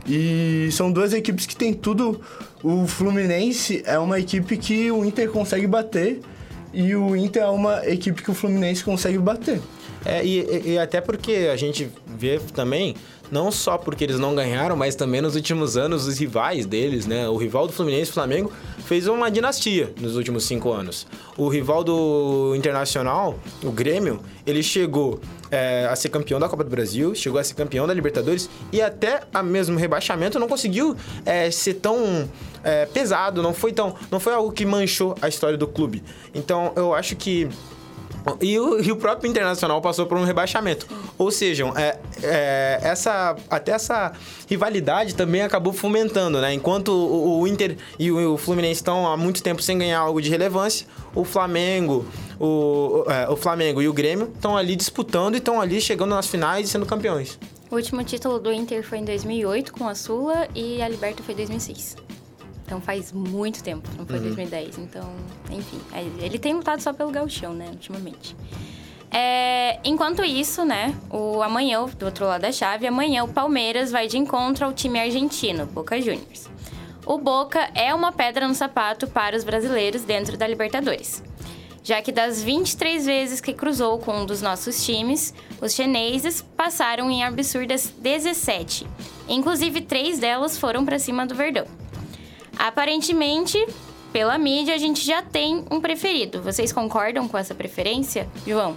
E 0.07 0.69
são 0.73 0.91
duas 0.93 1.13
equipes 1.13 1.47
que 1.47 1.57
têm 1.57 1.75
tudo. 1.75 2.21
O 2.63 2.87
Fluminense 2.87 3.83
é 3.87 3.99
uma 3.99 4.19
equipe 4.19 4.57
que 4.57 4.91
o 4.91 5.05
Inter 5.05 5.31
consegue 5.31 5.67
bater 5.67 6.21
e 6.73 6.95
o 6.95 7.17
Inter 7.17 7.43
é 7.43 7.49
uma 7.49 7.87
equipe 7.87 8.23
que 8.23 8.31
o 8.31 8.35
Fluminense 8.35 8.85
consegue 8.85 9.19
bater. 9.19 9.61
É, 10.09 10.25
e, 10.25 10.73
e- 10.73 10.79
até 10.79 11.01
porque 11.03 11.49
a 11.53 11.57
gente 11.57 11.91
vê 12.07 12.41
também, 12.55 12.97
não 13.31 13.53
só 13.53 13.77
porque 13.77 14.03
eles 14.05 14.19
não 14.19 14.35
ganharam, 14.35 14.75
mas 14.75 14.95
também 14.95 15.21
nos 15.21 15.37
últimos 15.37 15.77
anos 15.77 16.07
os 16.07 16.19
rivais 16.19 16.65
deles, 16.65 17.07
né? 17.07 17.29
O 17.29 17.37
rival 17.37 17.67
do 17.67 17.75
Fluminense, 17.75 18.11
o 18.11 18.15
Flamengo, 18.15 18.51
fez 18.87 19.07
uma 19.07 19.31
dinastia 19.31 19.93
nos 20.01 20.17
últimos 20.17 20.45
cinco 20.45 20.73
anos. 20.73 21.07
O 21.37 21.47
rival 21.49 21.85
do 21.85 22.55
Internacional, 22.57 23.39
o 23.63 23.71
Grêmio, 23.71 24.21
ele 24.47 24.63
chegou 24.63 25.21
é, 25.51 25.87
a 25.91 25.95
ser 25.95 26.09
campeão 26.09 26.41
da 26.41 26.49
Copa 26.49 26.65
do 26.65 26.71
Brasil, 26.71 27.15
chegou 27.15 27.39
a 27.39 27.45
ser 27.45 27.53
campeão 27.53 27.87
da 27.87 27.93
Libertadores 27.93 28.49
e 28.73 28.81
até 28.81 29.21
a 29.33 29.43
mesmo 29.43 29.79
rebaixamento 29.79 30.39
não 30.39 30.49
conseguiu 30.49 30.97
é, 31.27 31.51
ser 31.51 31.75
tão 31.75 32.27
é, 32.65 32.87
pesado, 32.87 33.43
não 33.43 33.53
foi 33.53 33.73
tão, 33.73 33.95
não 34.11 34.19
foi 34.19 34.33
algo 34.33 34.51
que 34.53 34.65
manchou 34.65 35.15
a 35.21 35.29
história 35.29 35.59
do 35.59 35.67
clube. 35.67 36.03
Então 36.35 36.73
eu 36.77 36.95
acho 36.95 37.15
que 37.15 37.47
e 38.41 38.59
o, 38.59 38.81
e 38.81 38.93
o 38.93 38.97
próprio 38.97 39.29
Internacional 39.29 39.81
passou 39.81 40.07
por 40.07 40.19
um 40.19 40.25
rebaixamento. 40.25 40.87
Ou 41.17 41.31
seja, 41.31 41.65
é, 41.77 41.99
é, 42.23 42.81
essa, 42.83 43.37
até 43.51 43.73
essa 43.73 44.13
rivalidade 44.49 45.15
também 45.15 45.43
acabou 45.43 45.73
fomentando, 45.73 46.41
né? 46.41 46.53
Enquanto 46.53 46.89
o, 46.89 47.41
o 47.41 47.47
Inter 47.47 47.77
e 47.99 48.11
o, 48.11 48.35
o 48.35 48.37
Fluminense 48.37 48.81
estão 48.81 49.07
há 49.07 49.17
muito 49.17 49.43
tempo 49.43 49.63
sem 49.63 49.79
ganhar 49.79 50.01
algo 50.01 50.21
de 50.21 50.31
relevância, 50.31 50.87
o 51.15 51.25
Flamengo, 51.25 52.07
o, 52.39 53.05
é, 53.09 53.29
o 53.29 53.37
Flamengo 53.37 53.83
e 53.83 53.89
o 53.89 53.93
Grêmio 53.93 54.31
estão 54.35 54.57
ali 54.57 54.77
disputando 54.77 55.35
e 55.35 55.39
estão 55.39 55.61
ali 55.61 55.81
chegando 55.81 56.11
nas 56.11 56.27
finais 56.27 56.69
e 56.69 56.71
sendo 56.71 56.87
campeões. 56.87 57.39
O 57.71 57.77
último 57.77 58.03
título 58.03 58.39
do 58.39 58.51
Inter 58.51 58.83
foi 58.83 58.99
em 58.99 59.05
2008 59.05 59.73
com 59.73 59.87
a 59.87 59.95
Sula 59.95 60.49
e 60.55 60.81
a 60.81 60.89
Liberta 60.89 61.23
foi 61.23 61.35
em 61.35 61.37
2006. 61.37 62.08
Então 62.69 62.83
faz 62.83 63.13
muito 63.13 63.65
tempo, 63.65 63.89
não 63.97 64.05
foi 64.05 64.21
2010. 64.21 64.77
Então, 64.77 65.11
enfim, 65.51 65.81
é, 65.91 66.03
ele 66.23 66.39
tem 66.39 66.53
lutado 66.53 66.83
só 66.83 66.93
pelo 66.93 67.11
gauchão, 67.11 67.55
né, 67.55 67.67
ultimamente. 67.71 68.37
É, 69.11 69.81
enquanto 69.83 70.23
isso, 70.23 70.67
né, 70.67 70.95
o 71.09 71.43
amanhã, 71.43 71.83
do 71.87 72.05
outro 72.05 72.27
lado 72.27 72.43
da 72.43 72.53
chave, 72.53 72.87
amanhã 72.87 73.25
o 73.25 73.29
Palmeiras 73.29 73.91
vai 73.91 74.07
de 74.07 74.19
encontro 74.19 74.67
ao 74.67 74.75
time 74.75 75.01
argentino, 75.01 75.65
Boca 75.65 75.99
Juniors. 75.99 76.47
O 77.07 77.17
Boca 77.17 77.71
é 77.75 77.95
uma 77.95 78.13
pedra 78.13 78.47
no 78.47 78.55
sapato 78.55 79.07
para 79.07 79.35
os 79.35 79.45
brasileiros 79.45 80.03
dentro 80.03 80.37
da 80.37 80.47
Libertadores. 80.47 81.23
Já 81.83 82.03
que 82.03 82.13
das 82.13 82.43
23 82.43 83.07
vezes 83.07 83.41
que 83.41 83.55
cruzou 83.55 83.99
com 83.99 84.13
um 84.13 84.27
dos 84.27 84.43
nossos 84.43 84.85
times, 84.85 85.33
os 85.59 85.73
chineses 85.73 86.43
passaram 86.55 87.11
em 87.11 87.25
absurdas 87.25 87.91
17. 87.97 88.87
Inclusive, 89.27 89.81
três 89.81 90.19
delas 90.19 90.59
foram 90.59 90.85
para 90.85 90.99
cima 90.99 91.27
do 91.27 91.35
Verdão. 91.35 91.65
Aparentemente, 92.59 93.65
pela 94.13 94.37
mídia, 94.37 94.75
a 94.75 94.79
gente 94.79 95.05
já 95.07 95.23
tem 95.23 95.65
um 95.71 95.81
preferido. 95.81 96.43
Vocês 96.43 96.73
concordam 96.73 97.29
com 97.29 97.39
essa 97.39 97.55
preferência, 97.55 98.27
João? 98.47 98.77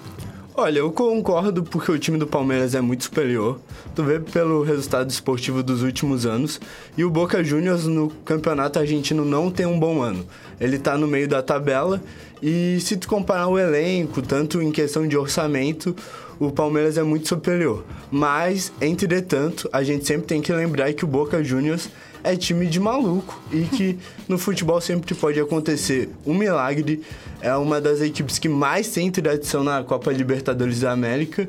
Olha, 0.53 0.79
eu 0.79 0.91
concordo 0.91 1.63
porque 1.63 1.91
o 1.91 1.97
time 1.97 2.17
do 2.17 2.27
Palmeiras 2.27 2.75
é 2.75 2.81
muito 2.81 3.05
superior. 3.05 3.59
Tu 3.95 4.03
vê 4.03 4.19
pelo 4.19 4.61
resultado 4.63 5.09
esportivo 5.09 5.63
dos 5.63 5.81
últimos 5.81 6.25
anos. 6.25 6.59
E 6.97 7.05
o 7.05 7.09
Boca 7.09 7.41
Juniors 7.41 7.87
no 7.87 8.09
campeonato 8.25 8.77
argentino 8.77 9.23
não 9.23 9.49
tem 9.49 9.65
um 9.65 9.79
bom 9.79 10.01
ano. 10.01 10.27
Ele 10.59 10.77
tá 10.77 10.97
no 10.97 11.07
meio 11.07 11.27
da 11.27 11.41
tabela. 11.41 12.03
E 12.43 12.77
se 12.81 12.97
tu 12.97 13.07
comparar 13.07 13.47
o 13.47 13.57
elenco, 13.57 14.21
tanto 14.21 14.61
em 14.61 14.71
questão 14.71 15.07
de 15.07 15.17
orçamento, 15.17 15.95
o 16.37 16.51
Palmeiras 16.51 16.97
é 16.97 17.03
muito 17.03 17.29
superior. 17.29 17.85
Mas, 18.11 18.73
entretanto, 18.81 19.69
a 19.71 19.83
gente 19.83 20.05
sempre 20.05 20.27
tem 20.27 20.41
que 20.41 20.51
lembrar 20.51 20.91
que 20.93 21.05
o 21.05 21.07
Boca 21.07 21.41
Juniors 21.41 21.89
é 22.23 22.35
time 22.35 22.67
de 22.67 22.79
maluco 22.79 23.39
e 23.51 23.63
que 23.63 23.99
no 24.27 24.37
futebol 24.37 24.79
sempre 24.79 25.13
pode 25.15 25.39
acontecer 25.39 26.09
um 26.25 26.33
milagre. 26.33 27.01
É 27.41 27.55
uma 27.55 27.81
das 27.81 28.01
equipes 28.01 28.37
que 28.37 28.47
mais 28.47 28.89
tem 28.89 29.09
tradição 29.09 29.63
na 29.63 29.83
Copa 29.83 30.11
Libertadores 30.11 30.81
da 30.81 30.91
América 30.91 31.47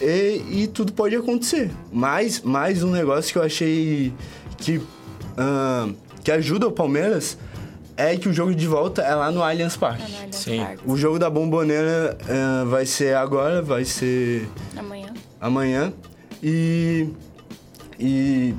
e, 0.00 0.62
e 0.62 0.66
tudo 0.66 0.92
pode 0.92 1.14
acontecer. 1.14 1.70
Mas 1.92 2.40
mais 2.40 2.82
um 2.82 2.90
negócio 2.90 3.32
que 3.32 3.38
eu 3.38 3.42
achei 3.42 4.12
que, 4.58 4.80
ah, 5.36 5.88
que 6.22 6.30
ajuda 6.32 6.66
o 6.66 6.72
Palmeiras 6.72 7.38
é 7.96 8.16
que 8.16 8.28
o 8.28 8.32
jogo 8.32 8.54
de 8.54 8.66
volta 8.66 9.02
é 9.02 9.14
lá 9.14 9.30
no 9.30 9.42
Allianz 9.42 9.76
Parque. 9.76 10.02
No 10.02 10.16
Allianz 10.16 10.36
Sim. 10.36 10.58
Parque. 10.58 10.82
O 10.86 10.96
jogo 10.96 11.18
da 11.18 11.28
Bomboneira 11.28 12.16
ah, 12.28 12.64
vai 12.64 12.86
ser 12.86 13.16
agora, 13.16 13.62
vai 13.62 13.84
ser 13.84 14.48
Amanhã. 14.76 15.12
amanhã. 15.40 15.92
E, 16.42 17.08
e 17.98 18.54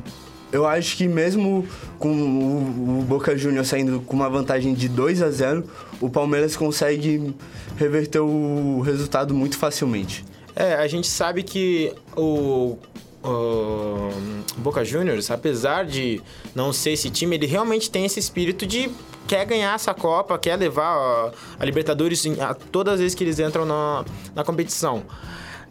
eu 0.52 0.66
acho 0.66 0.98
que 0.98 1.08
mesmo 1.08 1.68
com 1.98 2.12
o, 2.12 3.04
Boca 3.04 3.38
Juniors 3.38 3.68
saindo 3.68 4.02
com 4.02 4.16
uma 4.16 4.30
vantagem 4.30 4.74
de 4.74 4.88
2 4.90 5.22
a 5.22 5.30
0 5.30 5.64
o 6.02 6.10
Palmeiras 6.10 6.56
consegue 6.56 7.36
reverter 7.78 8.20
o 8.20 8.82
resultado 8.82 9.34
muito 9.34 9.58
facilmente. 9.58 10.26
É, 10.56 10.76
a 10.76 10.88
gente 10.88 11.08
sabe 11.08 11.44
que 11.44 11.94
o, 12.16 12.78
o 13.24 14.10
Boca 14.58 14.84
Juniors, 14.84 15.30
apesar 15.30 15.86
de 15.86 16.22
não 16.56 16.74
ser 16.74 16.92
esse 16.92 17.10
time, 17.10 17.36
ele 17.36 17.46
realmente 17.46 17.90
tem 17.90 18.06
esse 18.06 18.20
espírito 18.20 18.66
de 18.66 18.90
quer 19.28 19.46
ganhar 19.46 19.76
essa 19.76 19.94
Copa, 19.94 20.38
quer 20.40 20.56
levar 20.56 21.32
a 21.60 21.66
Libertadores 21.66 22.26
a 22.40 22.54
todas 22.54 22.96
as 22.96 23.00
vezes 23.00 23.16
que 23.16 23.24
eles 23.24 23.40
entram 23.40 23.66
na, 23.66 24.04
na 24.34 24.44
competição. 24.44 25.04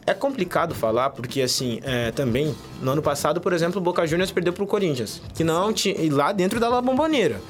É 0.08 0.14
complicado 0.14 0.74
falar, 0.74 1.10
porque 1.10 1.42
assim, 1.42 1.80
é, 1.82 2.10
também, 2.12 2.54
no 2.82 2.90
ano 2.92 3.02
passado, 3.02 3.40
por 3.40 3.52
exemplo, 3.52 3.80
o 3.80 3.82
Boca 3.84 4.06
Juniors 4.06 4.30
perdeu 4.30 4.52
pro 4.52 4.66
Corinthians, 4.66 5.20
que 5.34 5.44
não 5.44 5.72
time, 5.72 6.08
lá 6.10 6.32
dentro 6.32 6.58
da 6.58 6.68
La 6.68 6.80
Bombonera. 6.80 7.40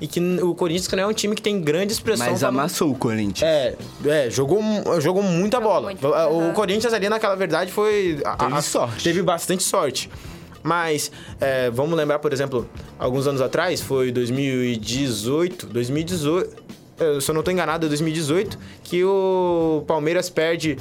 E 0.00 0.06
que 0.06 0.20
o 0.40 0.54
Corinthians 0.54 0.86
que 0.86 0.94
não 0.94 1.02
é 1.02 1.06
um 1.08 1.12
time 1.12 1.34
que 1.34 1.42
tem 1.42 1.60
grande 1.60 1.92
expressão. 1.92 2.28
Mas 2.30 2.38
pra- 2.38 2.48
amassou 2.50 2.92
o 2.92 2.94
Corinthians. 2.94 3.42
é, 3.42 3.74
é, 4.06 4.30
jogou, 4.30 4.62
jogou 5.00 5.22
muita 5.24 5.60
bola. 5.60 5.92
O. 6.30 6.52
Corinthians 6.52 6.92
ali, 6.92 7.08
naquela 7.08 7.34
verdade, 7.34 7.72
foi. 7.72 8.20
a- 8.24 8.36
Teve 8.36 8.54
a- 8.54 8.62
sorte. 8.62 9.02
Teve 9.02 9.22
bastante 9.22 9.64
sorte. 9.64 10.08
Mas, 10.62 11.10
é, 11.40 11.68
vamos 11.70 11.96
lembrar, 11.96 12.18
por 12.20 12.32
exemplo, 12.32 12.68
alguns 12.98 13.26
anos 13.26 13.40
atrás, 13.40 13.80
foi 13.80 14.12
2018. 14.12 15.66
2018. 15.66 16.56
eu, 17.00 17.20
Se 17.20 17.30
eu 17.30 17.34
não 17.34 17.42
tô 17.42 17.50
enganado, 17.50 17.86
é 17.86 17.88
2018, 17.88 18.58
que 18.84 19.02
o 19.04 19.82
Palmeiras 19.86 20.28
perde 20.30 20.76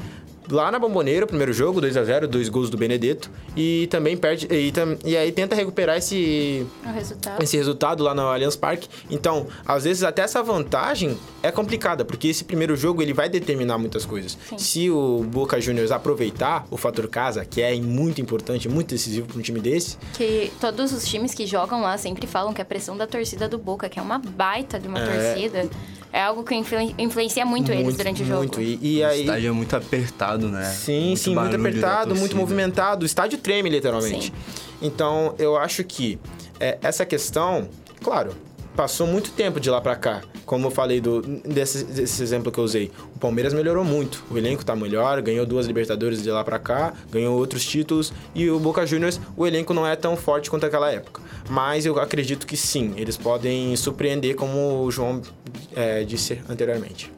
lá 0.50 0.72
na 0.72 0.80
Bomboneira, 0.80 1.25
o 1.25 1.27
primeiro 1.27 1.51
jogo, 1.54 1.82
2 1.82 1.96
a 1.98 2.04
0 2.04 2.27
dois 2.27 2.50
gols 2.50 2.70
do 2.70 2.77
Benedetto. 2.77 3.30
E 3.56 3.88
também 3.89 4.16
perde. 4.16 4.48
E, 4.51 4.72
e 5.06 5.18
aí 5.18 5.32
tenta 5.32 5.56
recuperar 5.56 5.98
esse, 5.98 6.66
O 6.86 6.89
resultado. 6.94 7.42
esse 7.44 7.58
resultado 7.58 8.04
lá 8.04 8.13
no 8.13 8.22
Allianz 8.24 8.56
Parque. 8.56 8.88
Então, 9.10 9.48
às 9.66 9.84
vezes 9.84 10.04
até 10.04 10.22
essa 10.22 10.42
vantagem 10.44 11.18
é 11.44 11.51
complicada, 11.51 12.06
porque 12.06 12.27
esse 12.27 12.44
primeiro 12.44 12.75
jogo 12.75 13.01
ele 13.01 13.13
vai 13.13 13.30
determinar 13.30 13.77
muitas 13.77 14.06
coisas. 14.06 14.38
Se 14.58 14.89
o 14.89 15.24
Boca 15.24 15.60
Juniors 15.60 15.92
aproveitar 15.92 16.66
o 16.70 16.77
fator 16.77 17.08
casa, 17.08 17.44
que 17.46 17.62
é 17.62 17.75
muito 17.75 18.22
importante, 18.22 18.68
muito 18.70 18.89
decisivo 18.89 19.27
para 19.27 19.38
um 19.38 19.42
time 19.42 19.60
desse, 19.60 19.98
Que 20.13 20.51
todos 20.60 20.92
os 20.92 21.06
times 21.08 21.34
que 21.34 21.46
jogam 21.46 21.82
lá 21.82 21.98
sempre 21.98 22.27
falam 22.27 22.54
que 22.54 22.62
a 22.62 22.66
pressão 22.66 22.96
da 22.98 23.08
torcida 23.08 23.48
do 23.48 23.58
Boca, 23.58 23.88
que 23.89 24.00
é 24.00 24.01
uma 24.01 24.20
baita 24.20 24.80
de 24.80 24.88
uma 24.88 25.00
É. 25.00 25.06
torcida, 25.34 25.70
é 26.12 26.22
algo 26.22 26.44
que 26.44 26.56
influ- 26.56 26.94
influencia 26.98 27.46
muito, 27.46 27.72
eles 27.72 27.96
durante 27.96 28.24
o 28.24 28.25
jogo. 28.25 28.38
muito. 28.39 28.62
E, 28.62 28.80
e 28.82 29.01
O 29.01 29.08
aí 29.08 29.22
estádio 29.22 29.48
é 29.50 29.51
muito 29.51 29.75
apertado, 29.75 30.37
né? 30.38 30.65
Sim, 30.65 31.15
sim, 31.15 31.34
muito 31.34 31.36
barulho 31.36 31.51
da 31.51 31.70
apertado, 31.70 32.15
muito 32.15 32.36
movimentado. 32.36 33.03
O 33.03 33.06
estádio 33.06 33.38
treme, 33.38 33.70
literalmente. 33.70 34.27
Sim. 34.27 34.32
Então, 34.82 35.34
eu 35.39 35.58
acho 35.58 35.84
que 35.84 36.20
é, 36.60 36.77
essa 36.82 37.06
questão, 37.06 37.67
claro, 38.03 38.32
passou 38.75 39.08
muito 39.08 39.32
tempo 39.32 39.60
de 39.60 39.70
lá 39.70 39.82
pra 39.82 39.96
cá. 39.96 40.22
Como 40.46 40.67
eu 40.67 40.72
falei 40.72 41.01
do, 41.01 41.22
desse, 41.22 41.84
desse 41.84 42.22
exemplo 42.22 42.51
que 42.51 42.60
eu 42.60 42.63
usei. 42.63 42.91
O 43.15 43.20
Palmeiras 43.20 43.53
melhorou 43.53 43.84
muito. 43.84 44.24
O 44.29 44.38
elenco 44.38 44.63
tá 44.63 44.75
melhor, 44.75 45.22
ganhou 45.22 45.46
duas 45.46 45.65
Libertadores 45.65 46.22
de 46.22 46.29
lá 46.29 46.44
pra 46.44 46.60
cá, 46.60 46.94
ganhou 47.12 47.38
outros 47.38 47.65
títulos. 47.65 48.13
E 48.34 48.50
o 48.50 48.60
Boca 48.60 48.86
Juniors, 48.86 49.20
o 49.36 49.46
elenco 49.46 49.74
não 49.74 49.86
é 49.86 49.96
tão 49.96 50.15
forte 50.15 50.50
quanto 50.50 50.65
aquela 50.65 50.91
época. 50.91 51.22
Mas 51.50 51.86
eu 51.86 52.00
acredito 52.00 52.46
que 52.46 52.56
sim, 52.56 52.94
eles 52.96 53.17
podem 53.17 53.75
surpreender, 53.75 54.36
como 54.36 54.84
o 54.84 54.91
João 54.91 55.22
é, 55.75 56.03
disse 56.03 56.39
anteriormente. 56.48 57.16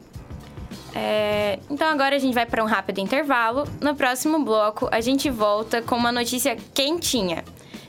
É, 0.94 1.58
então 1.70 1.88
agora 1.88 2.16
a 2.16 2.18
gente 2.18 2.34
vai 2.34 2.46
para 2.46 2.62
um 2.62 2.66
rápido 2.66 2.98
intervalo. 2.98 3.64
No 3.80 3.94
próximo 3.94 4.44
bloco, 4.44 4.88
a 4.90 5.00
gente 5.00 5.30
volta 5.30 5.80
com 5.82 5.96
uma 5.96 6.12
notícia 6.12 6.56
quentinha. 6.74 7.44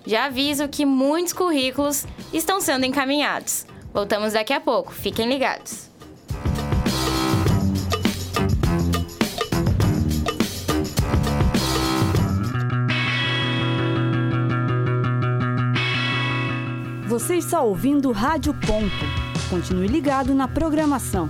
Já 0.05 0.25
aviso 0.25 0.67
que 0.67 0.86
muitos 0.86 1.34
currículos 1.34 2.05
estão 2.34 2.60
sendo 2.60 2.86
encaminhados. 2.86 3.65
Voltamos 3.93 4.34
daqui 4.34 4.53
a 4.53 4.60
pouco, 4.60 4.91
fiquem 4.91 5.27
ligados. 5.27 5.91
Você 17.08 17.36
está 17.36 17.62
ouvindo 17.62 18.12
Rádio 18.13 18.53
Ponto. 18.53 19.05
Continue 19.50 19.88
ligado 19.88 20.34
na 20.34 20.48
programação. 20.48 21.29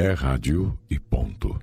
É 0.00 0.12
rádio 0.12 0.78
e 0.88 0.96
ponto. 0.96 1.58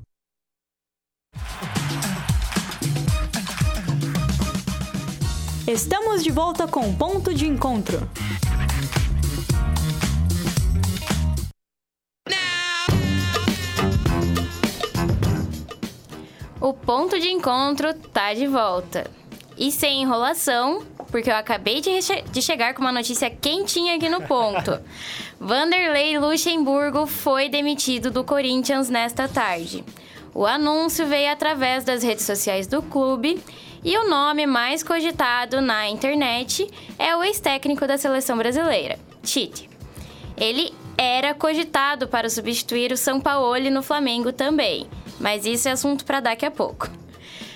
Estamos 5.65 6.21
de 6.21 6.31
volta 6.31 6.67
com 6.67 6.93
Ponto 6.97 7.33
de 7.33 7.47
Encontro. 7.47 7.99
O 16.59 16.73
ponto 16.73 17.17
de 17.17 17.29
encontro 17.29 17.93
tá 17.93 18.33
de 18.33 18.47
volta. 18.47 19.09
E 19.57 19.71
sem 19.71 20.01
enrolação, 20.01 20.83
porque 21.11 21.29
eu 21.29 21.35
acabei 21.35 21.81
de, 21.81 21.91
de 22.29 22.41
chegar 22.41 22.73
com 22.73 22.81
uma 22.81 22.91
notícia 22.91 23.29
quentinha 23.29 23.95
aqui 23.95 24.09
no 24.09 24.21
ponto. 24.21 24.79
Vanderlei 25.39 26.17
Luxemburgo 26.19 27.05
foi 27.05 27.47
demitido 27.47 28.11
do 28.11 28.23
Corinthians 28.23 28.89
nesta 28.89 29.27
tarde. 29.27 29.83
O 30.33 30.45
anúncio 30.45 31.05
veio 31.07 31.31
através 31.31 31.85
das 31.85 32.03
redes 32.03 32.25
sociais 32.25 32.67
do 32.67 32.81
clube 32.81 33.41
e 33.83 33.97
o 33.97 34.09
nome 34.09 34.45
mais 34.45 34.83
cogitado 34.83 35.61
na 35.61 35.87
internet 35.87 36.67
é 36.99 37.15
o 37.15 37.23
ex-técnico 37.23 37.87
da 37.87 37.97
seleção 37.97 38.37
brasileira, 38.37 38.99
Tite. 39.23 39.69
Ele 40.35 40.73
era 40.97 41.33
cogitado 41.33 42.07
para 42.07 42.29
substituir 42.29 42.91
o 42.91 42.97
Sampaoli 42.97 43.69
no 43.69 43.83
Flamengo 43.83 44.33
também, 44.33 44.87
mas 45.19 45.45
isso 45.45 45.69
é 45.69 45.71
assunto 45.71 46.03
para 46.03 46.19
daqui 46.19 46.45
a 46.45 46.51
pouco. 46.51 46.89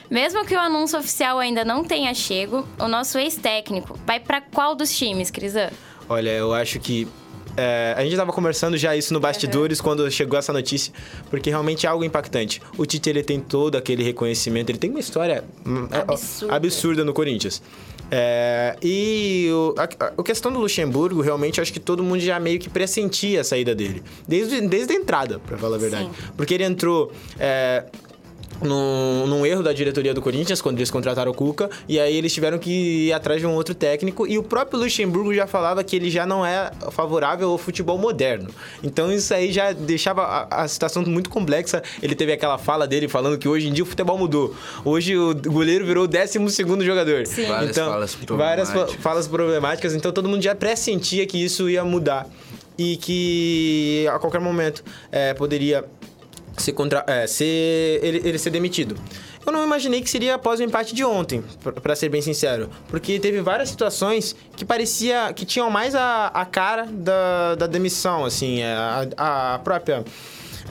Mesmo 0.10 0.44
que 0.46 0.56
o 0.56 0.60
anúncio 0.60 0.98
oficial 0.98 1.38
ainda 1.40 1.64
não 1.64 1.84
tenha 1.84 2.14
chego, 2.14 2.68
o 2.80 2.88
nosso 2.88 3.18
ex-técnico 3.20 3.98
vai 4.06 4.20
para 4.20 4.42
qual 4.42 4.76
dos 4.76 4.96
times, 4.96 5.30
Crisan? 5.30 5.70
Olha, 6.08 6.32
eu 6.32 6.54
acho 6.54 6.80
que. 6.80 7.08
é, 7.56 7.94
a 7.96 8.02
gente 8.02 8.14
estava 8.14 8.32
conversando 8.34 8.76
já 8.78 8.96
isso 8.96 9.14
no 9.14 9.20
bastidores 9.20 9.80
quando 9.80 10.10
chegou 10.10 10.40
essa 10.40 10.52
notícia, 10.52 10.92
porque 11.30 11.50
realmente 11.52 11.86
é 11.86 11.90
algo 11.90 12.04
impactante. 12.04 12.60
O 12.78 12.86
Tite 12.86 13.10
ele 13.10 13.22
tem 13.22 13.40
todo 13.40 13.78
aquele 13.78 14.04
reconhecimento, 14.04 14.72
ele 14.72 14.80
tem 14.80 14.90
uma 14.90 15.00
história 15.00 15.44
hum, 15.66 15.88
é, 15.92 16.00
Absurda. 16.00 16.56
absurda 16.56 17.06
no 17.06 17.14
Corinthians. 17.14 17.62
É, 18.12 18.76
e 18.82 19.50
o, 19.52 19.76
a, 19.78 19.84
a 20.20 20.24
questão 20.24 20.52
do 20.52 20.60
Luxemburgo, 20.60 21.22
realmente, 21.22 21.60
eu 21.60 21.62
acho 21.62 21.72
que 21.72 21.80
todo 21.80 22.02
mundo 22.04 22.20
já 22.20 22.40
meio 22.40 22.58
que 22.60 22.68
pressentia 22.68 23.42
a 23.42 23.44
saída 23.44 23.76
dele. 23.76 24.02
Desde, 24.28 24.60
desde 24.62 24.94
a 24.94 24.96
entrada, 24.96 25.38
pra 25.38 25.56
falar 25.60 25.76
a 25.76 25.80
verdade. 25.80 26.06
Sim. 26.06 26.32
Porque 26.36 26.56
ele 26.56 26.64
entrou. 26.64 27.12
é, 27.40 27.86
num, 28.62 29.28
num, 29.28 29.46
erro 29.46 29.64
da 29.64 29.74
diretoria 29.74 30.14
do 30.14 30.22
Corinthians 30.22 30.62
quando 30.62 30.78
eles 30.78 30.92
contrataram 30.92 31.32
o 31.32 31.34
Cuca 31.34 31.70
e 31.88 32.00
aí 32.00 32.16
eles 32.16 32.34
tiveram 32.34 32.58
que 32.58 33.08
ir 33.08 33.14
atrás 33.14 33.40
de 33.40 33.48
um 33.48 33.54
outro 33.54 33.74
técnico 33.74 34.28
e 34.28 34.38
o 34.38 34.44
próprio 34.44 34.80
Luxemburgo 34.80 35.34
já 35.34 35.48
falava 35.48 35.84
que 35.84 35.96
ele 35.96 36.10
já 36.10 36.26
não 36.26 36.46
é 36.46 36.72
favorável 36.92 37.50
ao 37.50 37.58
futebol 37.58 37.98
moderno. 37.98 38.50
Então 38.84 39.12
isso 39.12 39.34
aí 39.34 39.52
já 39.52 39.72
deixava 39.72 40.24
a, 40.24 40.64
a 40.64 40.68
situação 40.68 41.04
muito 41.04 41.30
complexa. 41.30 41.82
Ele 42.02 42.16
teve 42.16 42.34
aquela 42.34 42.58
fala 42.58 42.88
dele 42.88 43.08
falando 43.08 43.38
que 43.38 43.48
hoje 43.48 43.68
em 43.68 43.74
dia 43.74 43.84
o 43.84 43.88
futebol 43.88 44.18
mudou. 44.18 44.56
Hoje 44.84 45.18
o 45.18 45.34
goleiro 45.36 45.86
virou 45.86 46.04
o 46.04 46.08
12 46.08 46.50
segundo 46.50 46.84
jogador. 46.84 47.26
Sim. 47.26 47.46
Várias 47.46 47.72
então, 47.72 47.90
falas 47.90 48.18
várias 48.28 48.72
falas 48.96 49.28
problemáticas. 49.28 49.96
Então 49.96 50.12
todo 50.12 50.28
mundo 50.28 50.42
já 50.42 50.56
pressentia 50.56 51.26
que 51.26 51.44
isso 51.44 51.70
ia 51.70 51.84
mudar 51.84 52.28
e 52.78 52.96
que 52.96 54.08
a 54.10 54.18
qualquer 54.18 54.40
momento 54.40 54.84
é, 55.12 55.34
poderia 55.34 55.84
ser 56.62 56.74
contra, 56.74 57.04
é, 57.08 57.28
ser, 57.28 58.00
ele, 58.04 58.22
ele 58.24 58.38
ser 58.38 58.50
demitido. 58.50 58.96
Eu 59.46 59.52
não 59.52 59.64
imaginei 59.64 60.02
que 60.02 60.10
seria 60.10 60.36
após 60.36 60.60
o 60.60 60.64
empate 60.64 60.94
de 60.94 61.04
ontem, 61.04 61.44
para 61.82 61.96
ser 61.96 62.10
bem 62.10 62.22
sincero. 62.22 62.70
Porque 62.88 63.20
teve 63.20 63.42
várias 63.42 63.70
situações 63.70 64.36
que 64.56 64.64
parecia 64.64 65.34
que 65.34 65.46
tinham 65.46 65.70
mais 65.70 65.96
a, 65.96 66.28
a 66.28 66.46
cara 66.46 66.86
da, 66.86 67.56
da 67.56 67.68
demissão, 67.68 68.26
assim, 68.26 68.62
é, 68.62 68.74
a, 68.74 69.56
a 69.56 69.60
própria. 69.60 70.04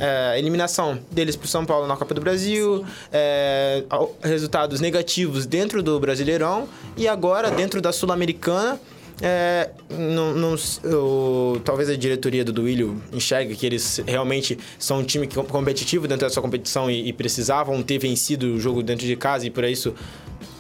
É, 0.00 0.38
eliminação 0.38 0.96
deles 1.10 1.34
para 1.34 1.46
o 1.46 1.48
São 1.48 1.66
Paulo 1.66 1.84
na 1.88 1.96
Copa 1.96 2.14
do 2.14 2.20
Brasil, 2.20 2.86
é, 3.12 3.82
resultados 4.22 4.80
negativos 4.80 5.44
dentro 5.44 5.82
do 5.82 5.98
Brasileirão 5.98 6.68
e 6.96 7.08
agora 7.08 7.50
dentro 7.50 7.80
da 7.80 7.92
Sul-Americana 7.92 8.78
é, 9.20 9.70
não, 9.90 10.32
não, 10.32 10.54
eu, 10.84 11.60
talvez 11.64 11.88
a 11.88 11.96
diretoria 11.96 12.44
do 12.44 12.52
Duílio 12.52 13.02
enxergue 13.12 13.56
que 13.56 13.66
eles 13.66 14.00
realmente 14.06 14.56
são 14.78 15.00
um 15.00 15.04
time 15.04 15.26
competitivo 15.26 16.06
dentro 16.06 16.26
dessa 16.28 16.40
competição 16.40 16.90
e, 16.90 17.08
e 17.08 17.12
precisavam 17.12 17.82
ter 17.82 17.98
vencido 17.98 18.54
o 18.54 18.60
jogo 18.60 18.82
dentro 18.82 19.06
de 19.06 19.16
casa 19.16 19.46
e 19.46 19.50
por 19.50 19.64
isso 19.64 19.92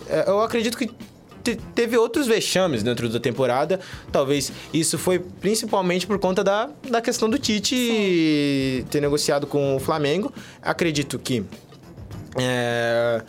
é, 0.08 0.28
eu 0.28 0.40
acredito 0.40 0.76
que 0.76 0.90
teve 1.74 1.96
outros 1.96 2.26
vexames 2.26 2.82
dentro 2.82 3.08
da 3.08 3.20
temporada. 3.20 3.80
Talvez 4.10 4.52
isso 4.72 4.98
foi 4.98 5.18
principalmente 5.18 6.06
por 6.06 6.18
conta 6.18 6.42
da, 6.42 6.68
da 6.90 7.00
questão 7.00 7.30
do 7.30 7.38
Tite 7.38 8.84
ter 8.90 9.00
negociado 9.00 9.46
com 9.46 9.76
o 9.76 9.80
Flamengo. 9.80 10.32
Acredito 10.60 11.18
que 11.18 11.44
é, 12.36 13.22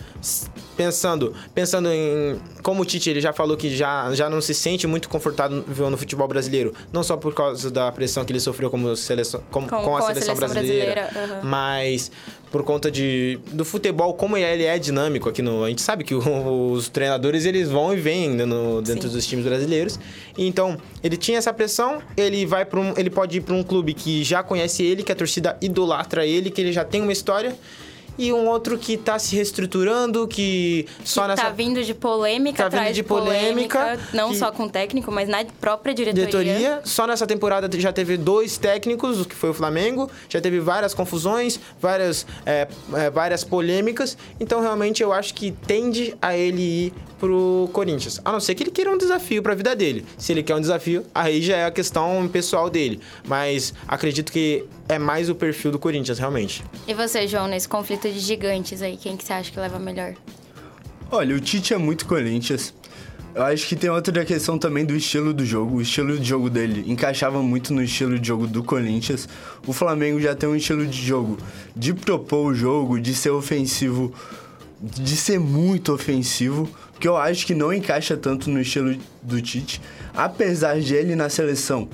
pensando, 0.80 1.34
pensando 1.54 1.92
em 1.92 2.40
como 2.64 2.84
o 2.84 2.86
Tite 2.86 3.10
ele 3.10 3.20
já 3.20 3.34
falou 3.34 3.58
que 3.58 3.76
já, 3.76 4.14
já 4.14 4.30
não 4.30 4.40
se 4.40 4.54
sente 4.54 4.88
muito 4.88 5.10
confortável 5.10 5.90
no 5.90 5.98
futebol 5.98 6.26
brasileiro, 6.26 6.74
não 6.94 7.04
só 7.04 7.18
por 7.18 7.34
causa 7.34 7.70
da 7.70 7.92
pressão 7.92 8.24
que 8.24 8.32
ele 8.32 8.40
sofreu 8.40 8.70
como 8.70 8.96
seleção, 8.96 9.44
com, 9.52 9.68
com, 9.68 9.84
com 9.84 9.98
a, 9.98 10.02
seleção, 10.04 10.36
seleção 10.36 10.36
brasileira, 10.36 11.10
brasileira. 11.12 11.36
Uhum. 11.36 11.50
mas 11.50 12.10
por 12.50 12.64
conta 12.64 12.90
de 12.90 13.38
do 13.52 13.66
futebol 13.66 14.14
como 14.14 14.38
ele 14.38 14.64
é 14.64 14.80
dinâmico 14.80 15.28
aqui 15.28 15.42
no 15.42 15.66
a 15.66 15.68
gente 15.68 15.82
sabe 15.82 16.06
que 16.06 16.16
o, 16.16 16.72
os 16.72 16.88
treinadores 16.88 17.44
eles 17.44 17.68
vão 17.68 17.94
e 17.94 17.98
vêm 17.98 18.30
no, 18.30 18.82
dentro 18.82 19.10
Sim. 19.10 19.16
dos 19.16 19.28
times 19.28 19.44
brasileiros 19.44 20.00
então 20.38 20.78
ele 21.04 21.18
tinha 21.18 21.40
essa 21.40 21.52
pressão 21.52 22.02
ele 22.16 22.46
vai 22.46 22.64
para 22.64 22.80
um 22.80 22.94
ele 22.96 23.10
pode 23.10 23.40
ir 23.40 23.42
para 23.42 23.54
um 23.54 23.64
clube 23.64 23.94
que 23.94 24.24
já 24.24 24.42
conhece 24.42 24.82
ele 24.82 25.04
que 25.04 25.12
a 25.12 25.16
torcida 25.16 25.58
idolatra 25.62 26.26
ele 26.26 26.50
que 26.50 26.62
ele 26.62 26.72
já 26.72 26.86
tem 26.86 27.02
uma 27.02 27.12
história 27.12 27.54
e 28.20 28.34
um 28.34 28.48
outro 28.48 28.78
que 28.78 28.94
está 28.94 29.18
se 29.18 29.34
reestruturando, 29.34 30.28
que 30.28 30.86
só 31.06 31.22
que 31.22 31.28
nessa. 31.30 31.44
Tá 31.44 31.50
vindo 31.50 31.82
de 31.82 31.94
polêmica, 31.94 32.70
tá 32.70 32.84
vindo 32.84 32.94
de 32.94 33.02
polêmica, 33.02 33.80
polêmica 33.80 34.10
não 34.14 34.34
só 34.34 34.52
com 34.52 34.66
o 34.66 34.70
técnico, 34.70 35.10
mas 35.10 35.30
na 35.30 35.46
própria 35.62 35.94
diretoria. 35.94 36.28
Diretoria. 36.28 36.82
Só 36.84 37.08
nessa 37.08 37.26
temporada 37.26 37.70
já 37.80 37.94
teve 37.94 38.18
dois 38.18 38.58
técnicos, 38.58 39.22
o 39.22 39.26
que 39.26 39.34
foi 39.34 39.52
o 39.52 39.54
Flamengo, 39.54 40.12
já 40.28 40.42
teve 40.42 40.60
várias 40.60 40.94
confusões, 40.94 41.60
várias, 41.80 42.28
é, 42.46 42.68
é, 42.94 43.10
várias 43.10 43.46
polêmicas. 43.46 44.18
Então, 44.38 44.60
realmente, 44.60 45.02
eu 45.02 45.14
acho 45.14 45.34
que 45.34 45.52
tende 45.52 46.14
a 46.22 46.36
ele 46.36 46.62
ir 46.62 46.94
pro 47.18 47.70
Corinthians. 47.72 48.20
A 48.26 48.32
não 48.32 48.40
ser 48.40 48.56
que 48.56 48.64
ele 48.64 48.72
queira 48.72 48.92
um 48.92 48.98
desafio 48.98 49.42
para 49.42 49.54
a 49.54 49.56
vida 49.56 49.76
dele. 49.76 50.06
Se 50.18 50.34
ele 50.34 50.44
quer 50.44 50.56
um 50.56 50.62
desafio, 50.62 51.06
aí 51.16 51.42
já 51.42 51.56
é 51.56 51.66
a 51.66 51.72
questão 51.72 52.28
pessoal 52.28 52.70
dele. 52.70 53.00
Mas 53.26 53.74
acredito 53.88 54.32
que 54.32 54.66
é 54.90 54.98
mais 54.98 55.30
o 55.30 55.36
perfil 55.36 55.72
do 55.72 55.78
Corinthians, 55.78 56.18
realmente. 56.18 56.64
E 56.88 56.94
você, 56.96 57.28
João, 57.28 57.48
nesse 57.48 57.70
conflito 57.70 58.10
de 58.10 58.20
gigantes 58.20 58.82
aí, 58.82 58.98
quem 58.98 59.16
que 59.16 59.24
você 59.24 59.32
acha 59.32 59.52
que 59.52 59.60
leva 59.60 59.78
melhor? 59.78 60.16
Olha, 61.12 61.36
o 61.36 61.40
Tite 61.40 61.76
é 61.76 61.78
muito 61.78 62.08
Corinthians. 62.08 62.74
Eu 63.36 63.44
acho 63.44 63.68
que 63.68 63.76
tem 63.76 63.90
outra 63.92 64.26
questão 64.26 64.58
também 64.58 64.84
do 64.84 64.96
estilo 64.96 65.32
do 65.32 65.46
jogo. 65.46 65.78
O 65.78 65.82
estilo 65.82 66.18
de 66.18 66.28
jogo 66.28 66.50
dele 66.50 66.84
encaixava 66.92 67.40
muito 67.44 67.72
no 67.72 67.84
estilo 67.84 68.18
de 68.18 68.28
jogo 68.28 68.48
do 68.48 68.64
Corinthians. 68.64 69.30
O 69.68 69.72
Flamengo 69.72 70.20
já 70.20 70.34
tem 70.36 70.50
um 70.50 70.56
estilo 70.56 70.86
de 70.88 71.00
jogo 71.00 71.38
de 71.76 71.94
propor 71.94 72.48
o 72.48 72.56
jogo, 72.56 73.00
de 73.00 73.14
ser 73.14 73.30
ofensivo, 73.30 74.12
de 74.82 75.16
ser 75.16 75.40
muito 75.40 75.94
ofensivo 75.94 76.68
que 77.00 77.08
eu 77.08 77.16
acho 77.16 77.46
que 77.46 77.54
não 77.54 77.72
encaixa 77.72 78.18
tanto 78.18 78.50
no 78.50 78.60
estilo 78.60 78.98
do 79.22 79.42
Tite, 79.42 79.80
apesar 80.14 80.82
de 80.82 80.96
ele 80.96 81.16
na 81.16 81.30
seleção 81.30 81.88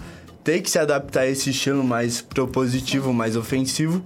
ter 0.46 0.62
que 0.62 0.70
se 0.70 0.80
adaptar 0.80 1.22
a 1.22 1.28
esse 1.28 1.50
estilo 1.50 1.84
mais 1.84 2.22
propositivo, 2.22 3.12
mais 3.12 3.36
ofensivo. 3.36 4.02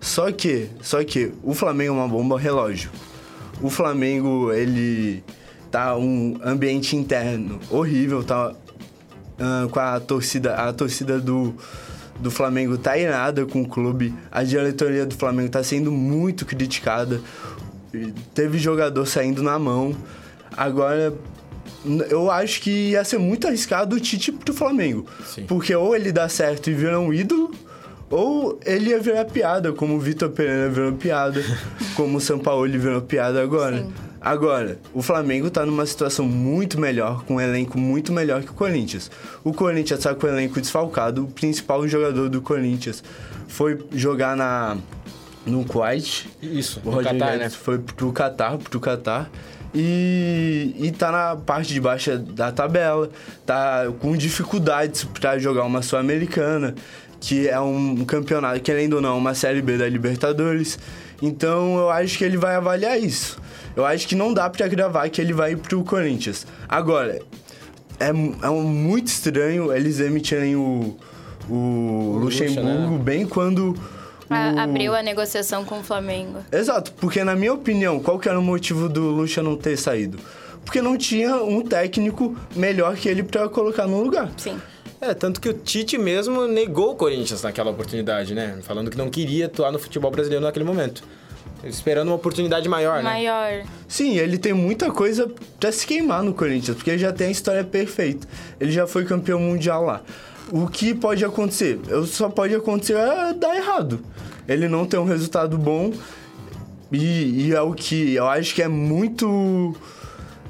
Só 0.00 0.32
que, 0.32 0.68
só 0.80 1.04
que 1.04 1.32
o 1.42 1.52
Flamengo 1.52 1.90
é 1.90 1.96
uma 1.96 2.08
bomba 2.08 2.38
relógio. 2.38 2.90
O 3.60 3.68
Flamengo, 3.68 4.52
ele 4.52 5.22
tá 5.70 5.96
um 5.96 6.38
ambiente 6.42 6.96
interno 6.96 7.60
horrível, 7.68 8.22
tá 8.22 8.52
uh, 8.52 9.68
com 9.68 9.80
a 9.80 10.00
torcida, 10.00 10.54
a 10.54 10.72
torcida 10.72 11.20
do 11.20 11.54
do 12.20 12.30
Flamengo 12.30 12.78
tá 12.78 12.96
irada 12.96 13.44
com 13.44 13.62
o 13.62 13.68
clube. 13.68 14.14
A 14.30 14.44
diretoria 14.44 15.04
do 15.04 15.14
Flamengo 15.14 15.50
tá 15.50 15.64
sendo 15.64 15.90
muito 15.90 16.46
criticada. 16.46 17.20
Teve 18.32 18.58
jogador 18.58 19.04
saindo 19.06 19.42
na 19.42 19.58
mão. 19.58 19.96
Agora, 20.56 21.12
eu 22.08 22.30
acho 22.30 22.60
que 22.60 22.90
ia 22.90 23.04
ser 23.04 23.18
muito 23.18 23.46
arriscado 23.46 23.96
o 23.96 24.00
Tite 24.00 24.32
pro 24.32 24.54
Flamengo. 24.54 25.06
Sim. 25.24 25.44
Porque 25.44 25.74
ou 25.74 25.94
ele 25.94 26.12
dá 26.12 26.28
certo 26.28 26.70
e 26.70 26.74
vira 26.74 26.98
um 26.98 27.12
ídolo, 27.12 27.52
ou 28.10 28.60
ele 28.64 28.90
ia 28.90 29.00
virar 29.00 29.24
piada, 29.24 29.72
como 29.72 29.96
o 29.96 30.00
Vitor 30.00 30.30
Pereira 30.30 30.68
virou 30.68 30.92
piada, 30.92 31.42
como 31.96 32.18
o 32.18 32.20
São 32.20 32.38
Paulo 32.38 32.70
virou 32.70 33.00
piada 33.00 33.42
agora. 33.42 33.78
Sim. 33.78 33.92
Agora, 34.20 34.78
o 34.94 35.02
Flamengo 35.02 35.50
tá 35.50 35.66
numa 35.66 35.84
situação 35.84 36.24
muito 36.24 36.78
melhor, 36.78 37.24
com 37.24 37.34
um 37.34 37.40
elenco 37.40 37.76
muito 37.76 38.12
melhor 38.12 38.44
que 38.44 38.50
o 38.50 38.54
Corinthians. 38.54 39.10
O 39.42 39.52
Corinthians 39.52 39.98
tá 39.98 40.14
com 40.14 40.26
o 40.26 40.30
elenco 40.30 40.60
desfalcado, 40.60 41.24
o 41.24 41.26
principal 41.26 41.88
jogador 41.88 42.28
do 42.28 42.40
Corinthians 42.40 43.02
foi 43.48 43.84
jogar 43.92 44.36
na 44.36 44.76
no 45.44 45.64
Kuwait. 45.64 46.30
Isso, 46.40 46.80
o 46.84 47.02
Qatar, 47.02 47.36
né? 47.36 47.50
Foi 47.50 47.78
pro 47.80 48.12
Qatar, 48.12 48.58
pro 48.58 48.78
Qatar 48.78 49.28
e, 49.74 50.74
e 50.78 50.90
tá 50.90 51.10
na 51.10 51.36
parte 51.36 51.72
de 51.72 51.80
baixo 51.80 52.18
da 52.18 52.52
tabela, 52.52 53.10
tá 53.46 53.86
com 54.00 54.16
dificuldades 54.16 55.04
para 55.04 55.38
jogar 55.38 55.64
uma 55.64 55.82
Sul-Americana, 55.82 56.74
que 57.20 57.48
é 57.48 57.58
um 57.60 58.04
campeonato, 58.04 58.60
querendo 58.60 58.94
ou 58.94 59.00
não, 59.00 59.16
uma 59.16 59.34
Série 59.34 59.62
B 59.62 59.78
da 59.78 59.88
Libertadores. 59.88 60.78
Então 61.20 61.78
eu 61.78 61.90
acho 61.90 62.18
que 62.18 62.24
ele 62.24 62.36
vai 62.36 62.56
avaliar 62.56 63.00
isso. 63.00 63.40
Eu 63.74 63.86
acho 63.86 64.06
que 64.06 64.14
não 64.14 64.34
dá 64.34 64.50
para 64.50 64.66
gravar 64.68 65.08
que 65.08 65.20
ele 65.20 65.32
vai 65.32 65.56
pro 65.56 65.82
Corinthians. 65.84 66.46
Agora, 66.68 67.20
é, 67.98 68.08
é 68.08 68.50
muito 68.50 69.06
estranho 69.06 69.72
eles 69.72 70.00
emitirem 70.00 70.56
o, 70.56 70.96
o, 71.48 71.54
o 71.54 72.18
Luxemburgo 72.18 72.96
né? 72.96 72.98
bem 73.02 73.26
quando 73.26 73.74
o... 74.32 74.58
Abriu 74.58 74.94
a 74.94 75.02
negociação 75.02 75.64
com 75.64 75.80
o 75.80 75.82
Flamengo. 75.82 76.40
Exato, 76.50 76.92
porque 76.92 77.22
na 77.24 77.34
minha 77.34 77.52
opinião, 77.52 78.00
qual 78.00 78.18
que 78.18 78.28
era 78.28 78.38
o 78.38 78.42
motivo 78.42 78.88
do 78.88 79.02
Lucha 79.02 79.42
não 79.42 79.56
ter 79.56 79.76
saído? 79.76 80.18
Porque 80.64 80.80
não 80.80 80.96
tinha 80.96 81.36
um 81.36 81.62
técnico 81.62 82.36
melhor 82.54 82.96
que 82.96 83.08
ele 83.08 83.22
para 83.22 83.48
colocar 83.48 83.86
no 83.86 84.02
lugar. 84.02 84.30
Sim. 84.36 84.60
É, 85.00 85.12
tanto 85.14 85.40
que 85.40 85.48
o 85.48 85.52
Tite 85.52 85.98
mesmo 85.98 86.46
negou 86.46 86.92
o 86.92 86.94
Corinthians 86.94 87.42
naquela 87.42 87.72
oportunidade, 87.72 88.34
né? 88.34 88.58
Falando 88.62 88.88
que 88.88 88.96
não 88.96 89.10
queria 89.10 89.46
atuar 89.46 89.72
no 89.72 89.78
futebol 89.78 90.10
brasileiro 90.12 90.44
naquele 90.44 90.64
momento. 90.64 91.02
Esperando 91.64 92.08
uma 92.08 92.16
oportunidade 92.16 92.68
maior, 92.68 93.02
maior. 93.02 93.04
né? 93.04 93.10
Maior. 93.10 93.66
Sim, 93.88 94.16
ele 94.16 94.38
tem 94.38 94.52
muita 94.52 94.90
coisa 94.90 95.28
pra 95.58 95.72
se 95.72 95.86
queimar 95.86 96.22
no 96.22 96.32
Corinthians, 96.32 96.76
porque 96.76 96.90
ele 96.90 96.98
já 96.98 97.12
tem 97.12 97.28
a 97.28 97.30
história 97.30 97.64
perfeita. 97.64 98.26
Ele 98.60 98.70
já 98.70 98.86
foi 98.86 99.04
campeão 99.04 99.40
mundial 99.40 99.84
lá. 99.84 100.02
O 100.52 100.68
que 100.68 100.94
pode 100.94 101.24
acontecer? 101.24 101.80
Só 102.06 102.28
pode 102.28 102.54
acontecer 102.54 102.92
é 102.92 103.32
dar 103.32 103.56
errado. 103.56 104.00
Ele 104.46 104.68
não 104.68 104.84
tem 104.84 105.00
um 105.00 105.04
resultado 105.04 105.56
bom 105.56 105.92
e, 106.92 107.46
e 107.46 107.54
é 107.54 107.60
o 107.62 107.72
que 107.72 108.14
eu 108.14 108.28
acho 108.28 108.54
que 108.54 108.62
é 108.62 108.68
muito. 108.68 109.74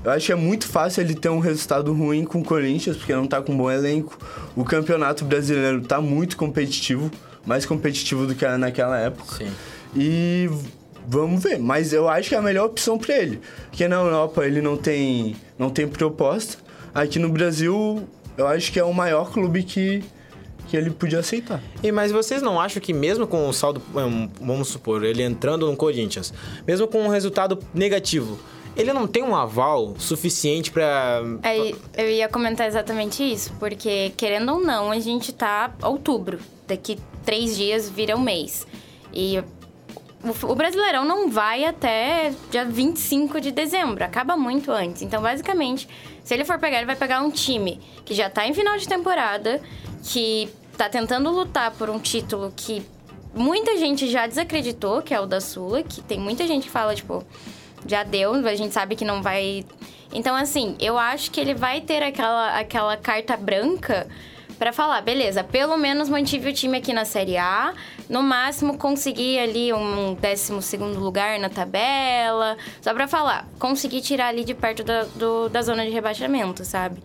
Eu 0.05 0.11
acho 0.11 0.27
que 0.27 0.33
é 0.33 0.35
muito 0.35 0.67
fácil 0.67 1.03
ele 1.03 1.15
ter 1.15 1.29
um 1.29 1.39
resultado 1.39 1.93
ruim 1.93 2.25
com 2.25 2.41
o 2.41 2.45
Corinthians, 2.45 2.97
porque 2.97 3.15
não 3.15 3.29
tá 3.29 3.41
com 3.41 3.53
um 3.53 3.57
bom 3.57 3.71
elenco. 3.71 4.19
O 4.57 4.65
campeonato 4.65 5.25
brasileiro 5.25 5.81
tá 5.83 6.01
muito 6.01 6.37
competitivo, 6.37 7.09
mais 7.47 7.65
competitivo 7.65 8.27
do 8.27 8.35
que 8.35 8.45
era 8.45 8.59
naquela 8.59 8.99
época. 8.99 9.37
Sim. 9.37 9.53
E 9.95 10.51
vamos 11.07 11.41
ver, 11.41 11.61
mas 11.61 11.93
eu 11.93 12.09
acho 12.09 12.29
que 12.29 12.35
é 12.35 12.39
a 12.39 12.43
melhor 12.43 12.67
opção 12.67 12.99
para 12.99 13.17
ele. 13.17 13.41
Porque 13.71 13.87
na 13.87 13.97
Europa 13.97 14.45
ele 14.45 14.61
não 14.61 14.77
tem, 14.77 15.37
não 15.57 15.71
tem 15.71 15.87
proposta. 15.87 16.59
Aqui 16.93 17.21
no 17.21 17.29
Brasil 17.29 18.03
eu 18.37 18.47
acho 18.47 18.73
que 18.73 18.79
é 18.79 18.85
o 18.85 18.93
maior 18.93 19.31
clube 19.31 19.63
que, 19.63 20.03
que 20.69 20.77
ele 20.77 20.91
podia 20.91 21.21
aceitar. 21.21 21.63
E 21.83 21.93
mas 21.93 22.13
vocês 22.13 22.43
não 22.43 22.61
acham 22.61 22.81
que 22.81 22.93
mesmo 22.93 23.27
com 23.27 23.49
o 23.49 23.53
saldo, 23.53 23.83
hum, 23.95 24.29
vamos 24.41 24.69
supor, 24.69 25.05
ele 25.05 25.23
entrando 25.23 25.67
no 25.71 25.77
Corinthians, 25.77 26.33
mesmo 26.67 26.87
com 26.87 27.03
um 27.03 27.09
resultado 27.09 27.59
negativo, 27.75 28.39
ele 28.77 28.93
não 28.93 29.07
tem 29.07 29.23
um 29.23 29.37
aval 29.37 29.95
suficiente 29.99 30.71
pra. 30.71 31.21
Aí, 31.43 31.75
eu 31.97 32.09
ia 32.09 32.29
comentar 32.29 32.67
exatamente 32.67 33.23
isso, 33.23 33.53
porque 33.59 34.13
querendo 34.17 34.53
ou 34.53 34.61
não, 34.61 34.91
a 34.91 34.99
gente 34.99 35.33
tá 35.33 35.73
outubro. 35.83 36.39
Daqui 36.67 36.99
três 37.25 37.57
dias 37.57 37.89
vira 37.89 38.17
um 38.17 38.21
mês. 38.21 38.67
E 39.13 39.43
o, 40.25 40.55
Brasileirão 40.55 41.05
não 41.05 41.29
vai 41.29 41.65
até 41.65 42.33
dia 42.51 42.65
25 42.65 43.41
de 43.41 43.51
dezembro, 43.51 44.05
acaba 44.05 44.37
muito 44.37 44.71
antes. 44.71 45.03
Então, 45.03 45.21
basicamente, 45.21 45.89
se 46.23 46.33
ele 46.33 46.45
for 46.45 46.59
pegar, 46.59 46.77
ele 46.77 46.87
vai 46.87 46.97
pegar 46.97 47.21
um 47.23 47.31
time 47.31 47.81
que 48.05 48.15
já 48.15 48.31
tá 48.31 48.47
em 48.47 48.55
final 48.55 48.77
de 48.77 48.87
temporada, 48.87 49.61
que 50.05 50.49
tá 50.77 50.89
tentando 50.89 51.31
lutar 51.31 51.73
por 51.73 51.91
um 51.91 51.99
título 51.99 52.53
que 52.57 52.85
muita 53.35 53.77
gente 53.77 54.09
já 54.09 54.27
desacreditou, 54.27 55.03
que 55.03 55.13
é 55.13 55.21
o 55.21 55.27
da 55.27 55.41
Sula, 55.41 55.83
que 55.83 56.01
tem 56.01 56.21
muita 56.21 56.47
gente 56.47 56.65
que 56.65 56.71
fala, 56.71 56.95
tipo, 56.95 57.25
já 57.87 58.05
deu, 58.05 58.35
a 58.35 58.55
gente 58.55 58.73
sabe 58.73 58.95
que 58.95 59.05
não 59.05 59.23
vai. 59.23 59.65
Então, 60.13 60.37
assim, 60.37 60.77
eu 60.79 60.99
acho 60.99 61.31
que 61.31 61.41
ele 61.41 61.55
vai 61.55 61.81
ter 61.81 62.03
aquela, 62.03 62.59
aquela 62.59 62.97
carta 62.97 63.37
branca 63.37 64.07
para 64.63 64.73
falar, 64.73 65.01
beleza, 65.01 65.43
pelo 65.43 65.77
menos 65.77 66.09
mantive 66.09 66.51
o 66.51 66.53
time 66.53 66.79
aqui 66.79 66.93
na 66.93 67.05
Série 67.05 67.37
A, 67.37 67.75
no 68.09 68.23
máximo 68.23 68.79
consegui 68.79 69.37
ali 69.37 69.73
um 69.73 70.15
12 70.15 70.63
segundo 70.63 71.01
lugar 71.01 71.37
na 71.41 71.51
tabela, 71.51 72.57
só 72.81 72.95
para 72.95 73.09
falar, 73.09 73.49
consegui 73.59 74.01
tirar 74.01 74.29
ali 74.29 74.45
de 74.45 74.55
perto 74.55 74.85
da, 74.85 75.03
do, 75.17 75.49
da 75.49 75.63
zona 75.63 75.85
de 75.85 75.91
rebaixamento, 75.91 76.65
sabe? 76.65 77.03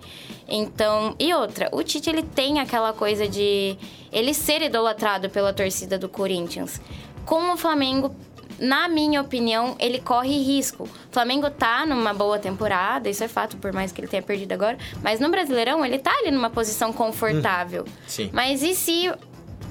Então, 0.48 1.15
e 1.17 1.34
outra, 1.34 1.67
o 1.72 1.82
Tite 1.82 2.12
ele 2.12 2.22
tem 2.22 2.60
aquela 2.60 2.93
coisa 2.93 3.28
de 3.28 3.76
ele 4.12 4.36
ser 4.36 4.62
idolatrado 4.62 5.28
pela 5.28 5.52
torcida 5.52 5.98
do 5.98 6.08
Corinthians. 6.08 6.80
Com 7.26 7.52
o 7.52 7.58
Flamengo 7.58 8.15
na 8.60 8.88
minha 8.88 9.22
opinião, 9.22 9.76
ele 9.80 10.00
corre 10.00 10.41
risco. 10.41 10.84
O 10.84 11.12
Flamengo 11.12 11.50
tá 11.50 11.86
numa 11.86 12.13
boa 12.13 12.39
temporada, 12.39 13.10
isso 13.10 13.24
é 13.24 13.28
fato, 13.28 13.58
por 13.58 13.72
mais 13.74 13.91
que 13.91 14.02
ele 14.02 14.08
tenha 14.08 14.22
perdido 14.22 14.52
agora. 14.52 14.78
Mas 15.02 15.20
no 15.20 15.30
Brasileirão, 15.30 15.86
ele 15.86 16.00
tá 16.00 16.12
ali 16.12 16.32
numa 16.32 16.50
posição 16.50 16.91
confortável. 16.91 17.84
Hum, 17.88 17.91
sim. 18.08 18.30
Mas 18.34 18.63
e 18.63 18.74
se 18.74 19.12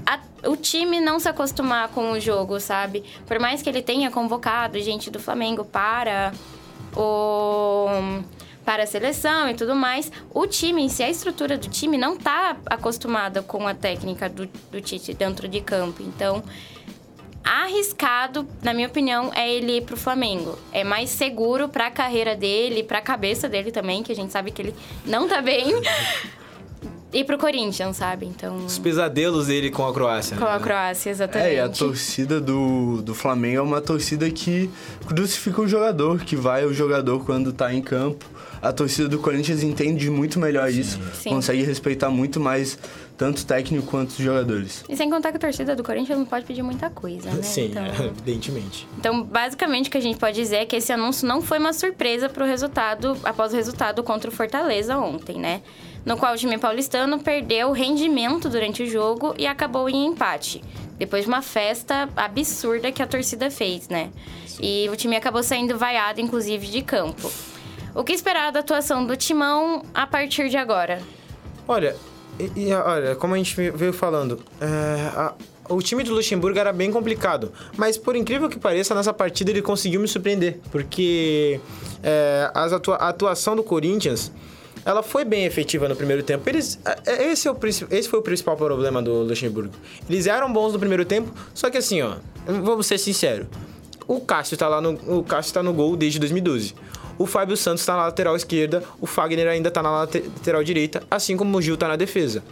a, 0.07 0.21
o 0.49 0.57
time 0.57 1.01
não 1.01 1.19
se 1.19 1.29
acostumar 1.29 1.89
com 1.89 2.13
o 2.13 2.21
jogo, 2.21 2.61
sabe? 2.61 3.05
Por 3.27 3.39
mais 3.39 3.61
que 3.61 3.69
ele 3.69 3.83
tenha 3.83 4.11
convocado 4.11 4.79
gente 4.81 5.11
do 5.11 5.19
Flamengo 5.19 5.65
para 5.65 6.33
o 6.97 8.23
para 8.65 8.83
a 8.83 8.87
seleção 8.87 9.49
e 9.49 9.55
tudo 9.55 9.77
mais, 9.77 10.11
o 10.35 10.45
time 10.45 10.83
em 10.83 10.89
si, 10.89 11.01
a 11.01 11.09
estrutura 11.09 11.57
do 11.57 11.69
time 11.69 11.97
não 11.97 12.17
tá 12.17 12.57
acostumada 12.67 13.41
com 13.41 13.65
a 13.65 13.73
técnica 13.73 14.29
do, 14.29 14.47
do 14.73 14.81
Tite 14.81 15.15
dentro 15.15 15.47
de 15.47 15.61
campo. 15.61 16.03
Então, 16.03 16.43
arriscado, 17.47 18.47
na 18.63 18.75
minha 18.75 18.89
opinião, 18.89 19.31
é 19.35 19.49
ele 19.49 19.77
ir 19.77 19.83
pro 19.83 19.97
Flamengo. 19.97 20.59
É 20.73 20.83
mais 20.83 21.11
seguro 21.11 21.69
pra 21.69 21.91
carreira 21.91 22.35
dele, 22.35 22.83
pra 22.83 23.01
cabeça 23.01 23.49
dele 23.49 23.71
também, 23.71 24.03
que 24.03 24.11
a 24.11 24.17
gente 24.17 24.33
sabe 24.33 24.51
que 24.51 24.61
ele 24.61 24.75
não 25.05 25.29
tá 25.29 25.41
bem. 25.41 25.65
Ir 27.17 27.25
pro 27.25 27.39
Corinthians, 27.39 27.97
sabe? 27.97 28.27
Então. 28.27 28.57
Os 28.65 28.79
pesadelos 28.79 29.47
dele 29.47 29.71
com 29.71 29.87
a 29.87 29.93
Croácia. 29.93 30.37
Com 30.37 30.45
a 30.45 30.61
Croácia, 30.61 31.11
exatamente. 31.11 31.51
É, 31.51 31.55
e 31.55 31.61
a 31.61 31.69
torcida 31.69 32.41
do, 32.41 33.03
do 33.03 33.15
Flamengo 33.15 33.59
é 33.59 33.63
uma 33.63 33.81
torcida 33.81 34.31
que 34.31 34.71
crucifica 35.07 35.63
o 35.63 35.69
jogador, 35.69 36.21
que 36.21 36.37
vai 36.37 36.65
o 36.65 36.73
jogador 36.73 37.25
quando 37.25 37.53
tá 37.53 37.73
em 37.73 37.81
campo. 37.81 38.25
A 38.61 38.73
torcida 38.73 39.09
do 39.09 39.19
Corinthians 39.19 39.63
entende 39.63 40.11
muito 40.11 40.39
melhor 40.39 40.71
sim, 40.71 40.81
isso, 40.81 41.01
sim. 41.15 41.31
consegue 41.31 41.63
respeitar 41.63 42.11
muito 42.11 42.41
mais 42.41 42.79
tanto 43.17 43.43
o 43.43 43.45
técnico 43.45 43.87
quanto 43.87 44.11
os 44.11 44.19
jogadores. 44.19 44.85
E 44.89 44.97
sem 44.97 45.09
contar 45.09 45.31
que 45.31 45.37
a 45.37 45.41
torcida 45.41 45.75
do 45.75 45.83
Corinthians 45.83 46.19
não 46.19 46.27
pode 46.27 46.45
pedir 46.45 46.63
muita 46.63 46.91
coisa, 46.91 47.31
né? 47.31 47.43
Sim, 47.43 47.67
então... 47.67 47.87
evidentemente. 48.05 48.87
Então, 48.99 49.23
basicamente, 49.23 49.89
o 49.89 49.91
que 49.91 49.99
a 49.99 50.01
gente 50.01 50.19
pode 50.19 50.37
dizer 50.37 50.57
é 50.57 50.67
que 50.67 50.77
esse 50.77 50.93
anúncio 50.93 51.27
não 51.27 51.41
foi 51.41 51.59
uma 51.59 51.73
surpresa 51.73 52.29
para 52.29 52.45
o 52.45 52.47
resultado, 52.47 53.17
após 53.25 53.53
o 53.53 53.57
resultado 53.57 54.03
contra 54.03 54.31
o 54.31 54.33
Fortaleza 54.33 54.99
ontem, 54.99 55.39
né? 55.39 55.63
No 56.07 56.17
qual 56.17 56.35
o 56.35 56.37
time 56.37 56.57
paulistano 56.57 57.19
perdeu 57.19 57.73
rendimento 57.73 58.49
durante 58.49 58.85
o 58.85 58.87
jogo 58.87 59.35
e 59.37 59.45
acabou 59.45 59.89
em 59.91 60.07
empate. 60.07 60.63
Depois 60.97 61.25
de 61.25 61.29
uma 61.29 61.43
festa 61.43 62.09
absurda 62.17 62.93
que 62.93 63.03
a 63.03 63.07
torcida 63.09 63.51
fez, 63.51 63.89
né? 63.89 64.11
E 64.61 64.89
o 64.89 64.95
time 64.95 65.17
acabou 65.17 65.43
saindo 65.43 65.77
vaiado, 65.77 66.21
inclusive, 66.21 66.69
de 66.69 66.81
campo. 66.81 67.29
O 67.93 68.05
que 68.05 68.13
esperar 68.13 68.53
da 68.53 68.61
atuação 68.61 69.05
do 69.05 69.17
Timão 69.17 69.83
a 69.93 70.07
partir 70.07 70.49
de 70.49 70.57
agora? 70.57 71.03
Olha, 71.67 71.97
e, 72.39 72.69
e, 72.69 72.73
olha, 72.73 73.17
como 73.17 73.35
a 73.35 73.37
gente 73.37 73.55
veio 73.55 73.93
falando, 73.93 74.41
é, 74.61 75.11
a, 75.13 75.35
o 75.69 75.83
time 75.83 76.05
do 76.05 76.15
Luxemburgo 76.15 76.57
era 76.57 76.73
bem 76.73 76.93
complicado. 76.93 77.53
Mas 77.77 77.99
por 77.99 78.15
incrível 78.15 78.49
que 78.49 78.61
pareça, 78.61 78.95
nessa 78.95 79.13
partida 79.13 79.51
ele 79.51 79.61
conseguiu 79.61 80.01
me 80.01 80.07
surpreender. 80.07 80.61
Porque 80.71 81.61
é, 82.01 82.49
as 82.55 82.73
atua 82.73 82.95
a 82.95 83.09
atuação 83.09 83.57
do 83.57 83.65
Corinthians 83.65 84.31
ela 84.87 85.03
foi 85.03 85.25
bem 85.25 85.45
efetiva 85.45 85.89
no 85.89 85.97
primeiro 85.97 86.23
tempo. 86.23 86.49
Eles, 86.49 86.79
é, 86.85 87.25
é, 87.25 87.33
esse, 87.33 87.49
é 87.49 87.51
o, 87.51 87.59
esse 87.91 88.09
foi 88.09 88.21
o 88.21 88.23
principal 88.23 88.57
problema 88.57 89.03
do 89.03 89.25
Luxemburgo. 89.25 89.75
Eles 90.09 90.29
eram 90.29 90.51
bons 90.53 90.73
no 90.73 90.79
primeiro 90.79 91.05
tempo, 91.05 91.35
só 91.53 91.69
que 91.69 91.77
assim, 91.77 92.01
ó, 92.03 92.15
vamos 92.47 92.87
ser 92.87 92.97
sinceros. 92.97 93.49
O 94.07 94.21
Cássio 94.21 94.57
tá 94.57 94.69
lá 94.69 94.81
no, 94.81 94.93
o 95.19 95.25
Cássio 95.25 95.53
tá 95.53 95.61
no 95.61 95.75
gol 95.75 95.97
desde 95.97 96.21
2012. 96.21 96.73
O 97.19 97.27
Fábio 97.27 97.57
Santos 97.57 97.81
está 97.81 97.97
na 97.97 98.05
lateral 98.05 98.37
esquerda, 98.37 98.85
o 99.01 99.07
Fagner 99.07 99.49
ainda 99.49 99.69
está 99.69 99.83
na 99.83 99.91
lateral 99.91 100.63
direita, 100.63 101.03
assim 101.11 101.37
como 101.37 101.57
o 101.57 101.63
Gil 101.63 101.75
está 101.75 101.89
na 101.89 101.97
defesa. 101.97 102.45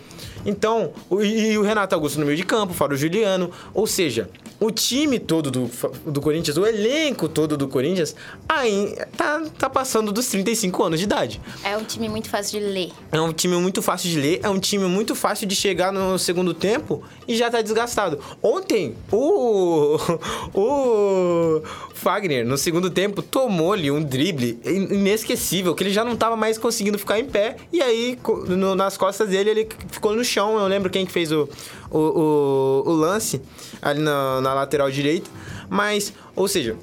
Então, 0.44 0.92
o, 1.08 1.22
e 1.22 1.56
o 1.56 1.62
Renato 1.62 1.94
Augusto 1.94 2.18
no 2.18 2.26
meio 2.26 2.36
de 2.36 2.44
campo, 2.44 2.72
fora 2.72 2.94
o 2.94 2.96
Juliano. 2.96 3.50
Ou 3.72 3.86
seja, 3.86 4.28
o 4.64 4.70
time 4.70 5.18
todo 5.18 5.50
do, 5.50 5.70
do 6.06 6.20
Corinthians, 6.20 6.56
o 6.56 6.66
elenco 6.66 7.28
todo 7.28 7.56
do 7.56 7.68
Corinthians, 7.68 8.14
aí 8.48 8.96
tá, 9.16 9.42
tá 9.58 9.68
passando 9.68 10.12
dos 10.12 10.26
35 10.28 10.82
anos 10.82 10.98
de 10.98 11.04
idade. 11.04 11.40
É 11.62 11.76
um 11.76 11.84
time 11.84 12.08
muito 12.08 12.28
fácil 12.30 12.60
de 12.60 12.66
ler. 12.66 12.92
É 13.12 13.20
um 13.20 13.32
time 13.32 13.56
muito 13.56 13.82
fácil 13.82 14.08
de 14.08 14.18
ler, 14.18 14.40
é 14.42 14.48
um 14.48 14.58
time 14.58 14.84
muito 14.86 15.14
fácil 15.14 15.46
de 15.46 15.54
chegar 15.54 15.92
no 15.92 16.18
segundo 16.18 16.54
tempo 16.54 17.02
e 17.28 17.36
já 17.36 17.50
tá 17.50 17.60
desgastado. 17.60 18.18
Ontem, 18.42 18.94
o. 19.12 19.98
O. 20.54 21.62
Fagner, 22.04 22.44
no 22.44 22.58
segundo 22.58 22.90
tempo, 22.90 23.22
tomou-lhe 23.22 23.90
um 23.90 24.04
drible 24.04 24.60
inesquecível, 24.62 25.74
que 25.74 25.82
ele 25.82 25.90
já 25.90 26.04
não 26.04 26.14
tava 26.14 26.36
mais 26.36 26.58
conseguindo 26.58 26.98
ficar 26.98 27.18
em 27.18 27.24
pé. 27.24 27.56
E 27.72 27.80
aí, 27.80 28.18
no, 28.46 28.74
nas 28.74 28.98
costas 28.98 29.30
dele, 29.30 29.48
ele 29.48 29.68
ficou 29.90 30.14
no 30.14 30.22
chão. 30.22 30.58
Eu 30.58 30.66
lembro 30.66 30.90
quem 30.90 31.06
que 31.06 31.12
fez 31.12 31.32
o, 31.32 31.48
o, 31.90 31.98
o, 31.98 32.90
o 32.90 32.92
lance 32.92 33.40
ali 33.80 34.00
na, 34.00 34.38
na 34.42 34.52
lateral 34.52 34.90
direita. 34.90 35.30
Mas, 35.70 36.12
ou 36.36 36.46
seja, 36.46 36.76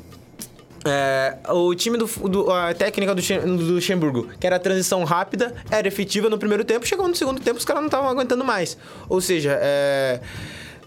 é, 0.84 1.38
o 1.50 1.76
time 1.76 2.00
do, 2.00 2.08
do, 2.28 2.52
a 2.52 2.74
técnica 2.74 3.14
do, 3.14 3.22
do 3.22 3.74
Luxemburgo, 3.76 4.28
que 4.40 4.48
era 4.48 4.56
a 4.56 4.60
transição 4.60 5.04
rápida, 5.04 5.54
era 5.70 5.88
efetiva 5.88 6.32
no 6.32 6.40
primeiro 6.40 6.66
tempo, 6.66 6.88
chegou 6.88 7.08
no 7.08 7.16
segundo 7.16 7.40
tempo, 7.40 7.60
os 7.60 7.66
caras 7.66 7.84
não 7.84 7.90
estavam 7.90 8.10
aguentando 8.10 8.44
mais. 8.44 8.76
Ou 9.08 9.22
seja, 9.22 9.56
é, 9.62 10.20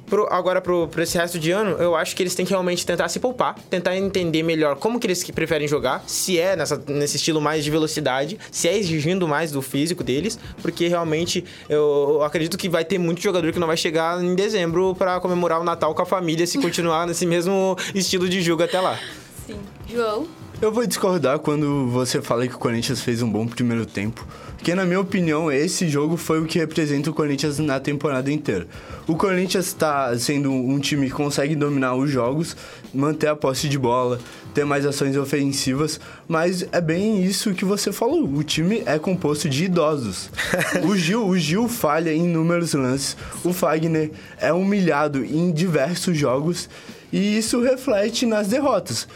Pro, 0.07 0.27
agora, 0.31 0.61
pro, 0.61 0.87
pro 0.89 1.03
esse 1.03 1.17
resto 1.17 1.39
de 1.39 1.51
ano, 1.51 1.71
eu 1.83 1.97
acho 1.97 2.15
que 2.15 2.23
eles 2.23 2.35
têm 2.35 2.45
que 2.45 2.51
realmente 2.51 2.85
tentar 2.85 3.09
se 3.09 3.19
poupar, 3.19 3.57
tentar 3.71 3.97
entender 3.97 4.43
melhor 4.43 4.77
como 4.77 5.01
que 5.01 5.07
eles 5.07 5.25
preferem 5.31 5.67
jogar, 5.67 6.05
se 6.07 6.39
é 6.39 6.55
nessa, 6.55 6.81
nesse 6.87 7.17
estilo 7.17 7.41
mais 7.41 7.65
de 7.65 7.71
velocidade, 7.71 8.39
se 8.51 8.69
é 8.69 8.77
exigindo 8.77 9.27
mais 9.27 9.51
do 9.51 9.63
físico 9.63 10.05
deles, 10.05 10.39
porque 10.61 10.89
realmente 10.89 11.45
eu 11.69 12.23
acredito 12.23 12.59
que 12.59 12.69
vai 12.69 12.85
ter 12.85 12.99
muito 12.99 13.21
jogador 13.21 13.53
que 13.53 13.59
não 13.59 13.67
vai 13.67 13.77
chegar 13.77 14.23
em 14.23 14.35
dezembro 14.35 14.95
para 14.95 15.19
comemorar 15.21 15.61
o 15.61 15.65
Natal 15.65 15.95
com 15.95 16.03
a 16.03 16.07
família 16.07 16.47
se 16.47 16.59
continuar 16.59 17.07
nesse 17.07 17.27
mesmo 17.27 17.77
estilo 17.95 18.29
de 18.29 18.43
jogo 18.43 18.63
até 18.63 18.81
lá. 18.81 18.99
Sim. 19.47 19.59
João? 19.89 20.44
Eu 20.63 20.73
vou 20.73 20.87
discordar 20.87 21.41
quando 21.41 21.89
você 21.89 22.23
fala 22.23 22.47
que 22.47 22.55
o 22.55 22.59
Corinthians 22.59 23.01
fez 23.01 23.21
um 23.21 23.31
bom 23.31 23.47
primeiro 23.47 23.85
tempo, 23.85 24.27
porque 24.57 24.75
na 24.75 24.85
minha 24.85 25.01
opinião 25.01 25.51
esse 25.51 25.89
jogo 25.89 26.17
foi 26.17 26.41
o 26.41 26.47
que 26.47 26.59
representa 26.59 27.11
o 27.11 27.15
Corinthians 27.15 27.59
na 27.59 27.81
temporada 27.81 28.31
inteira. 28.33 28.67
O 29.07 29.17
Corinthians 29.17 29.67
está 29.67 30.17
sendo 30.17 30.51
um 30.53 30.79
time 30.79 31.09
que 31.09 31.13
consegue 31.13 31.57
dominar 31.57 31.97
os 31.97 32.09
jogos, 32.09 32.57
manter 32.95 33.27
a 33.27 33.37
posse 33.37 33.69
de 33.69 33.79
bola, 33.79 34.19
ter 34.55 34.65
mais 34.65 34.87
ações 34.87 35.17
ofensivas, 35.17 36.01
mas 36.27 36.65
é 36.71 36.81
bem 36.81 37.23
isso 37.23 37.53
que 37.53 37.65
você 37.65 37.93
falou. 37.93 38.25
O 38.25 38.45
time 38.45 38.83
é 38.87 38.99
composto 38.99 39.49
de 39.49 39.65
idosos. 39.65 40.31
o 40.89 40.97
Gil, 40.97 41.27
o 41.27 41.37
Gil 41.37 41.69
falha 41.69 42.15
em 42.15 42.25
inúmeros 42.25 42.73
lances. 42.73 43.17
O 43.43 43.53
Fagner 43.53 44.13
é 44.41 44.53
humilhado 44.53 45.23
em 45.25 45.51
diversos 45.53 46.17
jogos 46.17 46.71
e 47.13 47.37
isso 47.37 47.61
reflete 47.61 48.25
nas 48.25 48.49
derrotas 48.49 49.07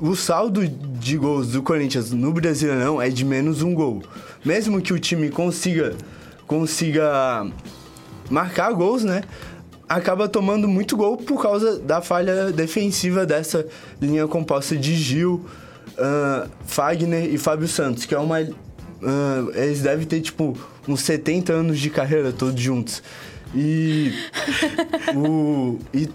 o 0.00 0.14
saldo 0.14 0.66
de 0.66 1.16
gols 1.16 1.48
do 1.48 1.62
Corinthians 1.62 2.12
no 2.12 2.32
Brasileirão 2.32 3.00
é 3.00 3.08
de 3.08 3.24
menos 3.24 3.62
um 3.62 3.74
gol. 3.74 4.02
Mesmo 4.44 4.80
que 4.80 4.92
o 4.92 4.98
time 4.98 5.30
consiga, 5.30 5.94
consiga 6.46 7.46
marcar 8.30 8.72
gols, 8.72 9.04
né? 9.04 9.22
Acaba 9.88 10.28
tomando 10.28 10.68
muito 10.68 10.96
gol 10.96 11.16
por 11.16 11.42
causa 11.42 11.78
da 11.78 12.00
falha 12.00 12.52
defensiva 12.52 13.26
dessa 13.26 13.66
linha 14.00 14.26
composta 14.28 14.76
de 14.76 14.94
Gil, 14.94 15.44
uh, 15.98 16.48
Fagner 16.64 17.32
e 17.32 17.36
Fábio 17.36 17.66
Santos, 17.66 18.04
que 18.04 18.14
é 18.14 18.18
uma. 18.18 18.40
Uh, 18.40 19.50
eles 19.54 19.80
devem 19.80 20.06
ter, 20.06 20.20
tipo, 20.20 20.56
uns 20.86 21.00
70 21.00 21.52
anos 21.52 21.80
de 21.80 21.90
carreira 21.90 22.32
todos 22.32 22.60
juntos. 22.60 23.02
E 23.52 24.12
o 25.16 25.78
e 25.92 26.08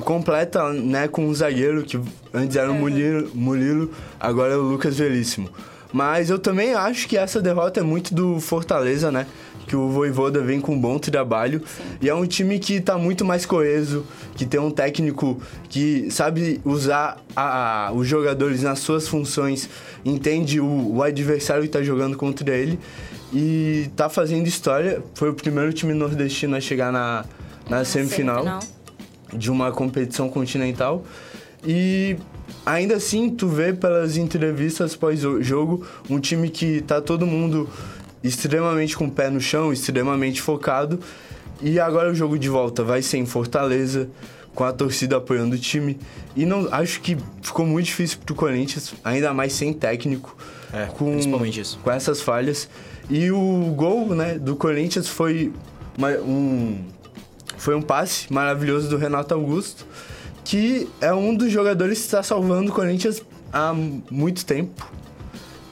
completa, 0.00 0.72
né, 0.72 1.08
com 1.08 1.26
um 1.26 1.34
zagueiro 1.34 1.82
que 1.84 1.98
antes 2.32 2.56
era 2.56 2.70
o 2.70 2.74
Murilo, 2.74 3.30
Murilo, 3.34 3.90
agora 4.18 4.54
é 4.54 4.56
o 4.56 4.62
Lucas 4.62 4.96
Veríssimo. 4.98 5.48
Mas 5.92 6.28
eu 6.28 6.38
também 6.40 6.74
acho 6.74 7.06
que 7.06 7.16
essa 7.16 7.40
derrota 7.40 7.78
é 7.78 7.82
muito 7.82 8.12
do 8.12 8.40
Fortaleza, 8.40 9.12
né? 9.12 9.26
Que 9.68 9.76
o 9.76 9.88
Voivoda 9.90 10.42
vem 10.42 10.60
com 10.60 10.74
um 10.74 10.78
bom 10.80 10.98
trabalho. 10.98 11.62
E 12.02 12.08
é 12.08 12.14
um 12.14 12.26
time 12.26 12.58
que 12.58 12.80
tá 12.80 12.98
muito 12.98 13.24
mais 13.24 13.46
coeso, 13.46 14.04
que 14.34 14.44
tem 14.44 14.58
um 14.58 14.72
técnico 14.72 15.40
que 15.68 16.10
sabe 16.10 16.60
usar 16.64 17.18
a- 17.36 17.86
a- 17.86 17.92
os 17.92 18.08
jogadores 18.08 18.62
nas 18.62 18.80
suas 18.80 19.06
funções, 19.06 19.68
entende 20.04 20.58
o, 20.60 20.96
o 20.96 21.02
adversário 21.02 21.62
que 21.62 21.68
tá 21.68 21.80
jogando 21.82 22.16
contra 22.16 22.52
ele 22.52 22.76
e 23.32 23.88
tá 23.94 24.08
fazendo 24.08 24.48
história. 24.48 25.00
Foi 25.14 25.30
o 25.30 25.34
primeiro 25.34 25.72
time 25.72 25.94
nordestino 25.94 26.56
a 26.56 26.60
chegar 26.60 26.90
na, 26.92 27.24
na 27.70 27.84
semifinal 27.84 28.42
Semifinal. 28.42 28.60
De 29.34 29.50
uma 29.50 29.70
competição 29.72 30.28
continental. 30.28 31.04
E 31.66 32.16
ainda 32.64 32.96
assim, 32.96 33.30
tu 33.30 33.48
vê 33.48 33.72
pelas 33.72 34.16
entrevistas 34.16 34.94
pós-jogo 34.94 35.86
um 36.10 36.20
time 36.20 36.48
que 36.50 36.82
tá 36.82 37.00
todo 37.00 37.26
mundo 37.26 37.68
extremamente 38.22 38.96
com 38.96 39.06
o 39.06 39.10
pé 39.10 39.30
no 39.30 39.40
chão, 39.40 39.72
extremamente 39.72 40.40
focado. 40.40 41.00
E 41.62 41.78
agora 41.80 42.10
o 42.10 42.14
jogo 42.14 42.38
de 42.38 42.48
volta 42.48 42.82
vai 42.82 43.00
ser 43.02 43.18
em 43.18 43.26
Fortaleza, 43.26 44.08
com 44.54 44.64
a 44.64 44.72
torcida 44.72 45.16
apoiando 45.16 45.56
o 45.56 45.58
time. 45.58 45.98
E 46.36 46.44
não 46.44 46.68
acho 46.72 47.00
que 47.00 47.16
ficou 47.42 47.66
muito 47.66 47.86
difícil 47.86 48.18
pro 48.24 48.34
Corinthians, 48.34 48.94
ainda 49.04 49.32
mais 49.32 49.52
sem 49.52 49.72
técnico. 49.72 50.36
É, 50.72 50.86
com, 50.86 51.12
principalmente 51.12 51.60
isso. 51.60 51.78
Com 51.82 51.90
essas 51.90 52.20
falhas. 52.20 52.68
E 53.08 53.30
o 53.30 53.72
gol 53.76 54.08
né, 54.14 54.38
do 54.38 54.56
Corinthians 54.56 55.08
foi 55.08 55.52
uma- 55.96 56.10
um, 56.18 56.78
foi 57.64 57.74
um 57.74 57.80
passe 57.80 58.30
maravilhoso 58.30 58.90
do 58.90 58.98
Renato 58.98 59.32
Augusto, 59.32 59.86
que 60.44 60.86
é 61.00 61.14
um 61.14 61.34
dos 61.34 61.50
jogadores 61.50 61.96
que 61.96 62.04
está 62.04 62.22
salvando 62.22 62.70
o 62.70 62.74
Corinthians 62.74 63.22
há 63.50 63.72
muito 64.10 64.44
tempo. 64.44 64.86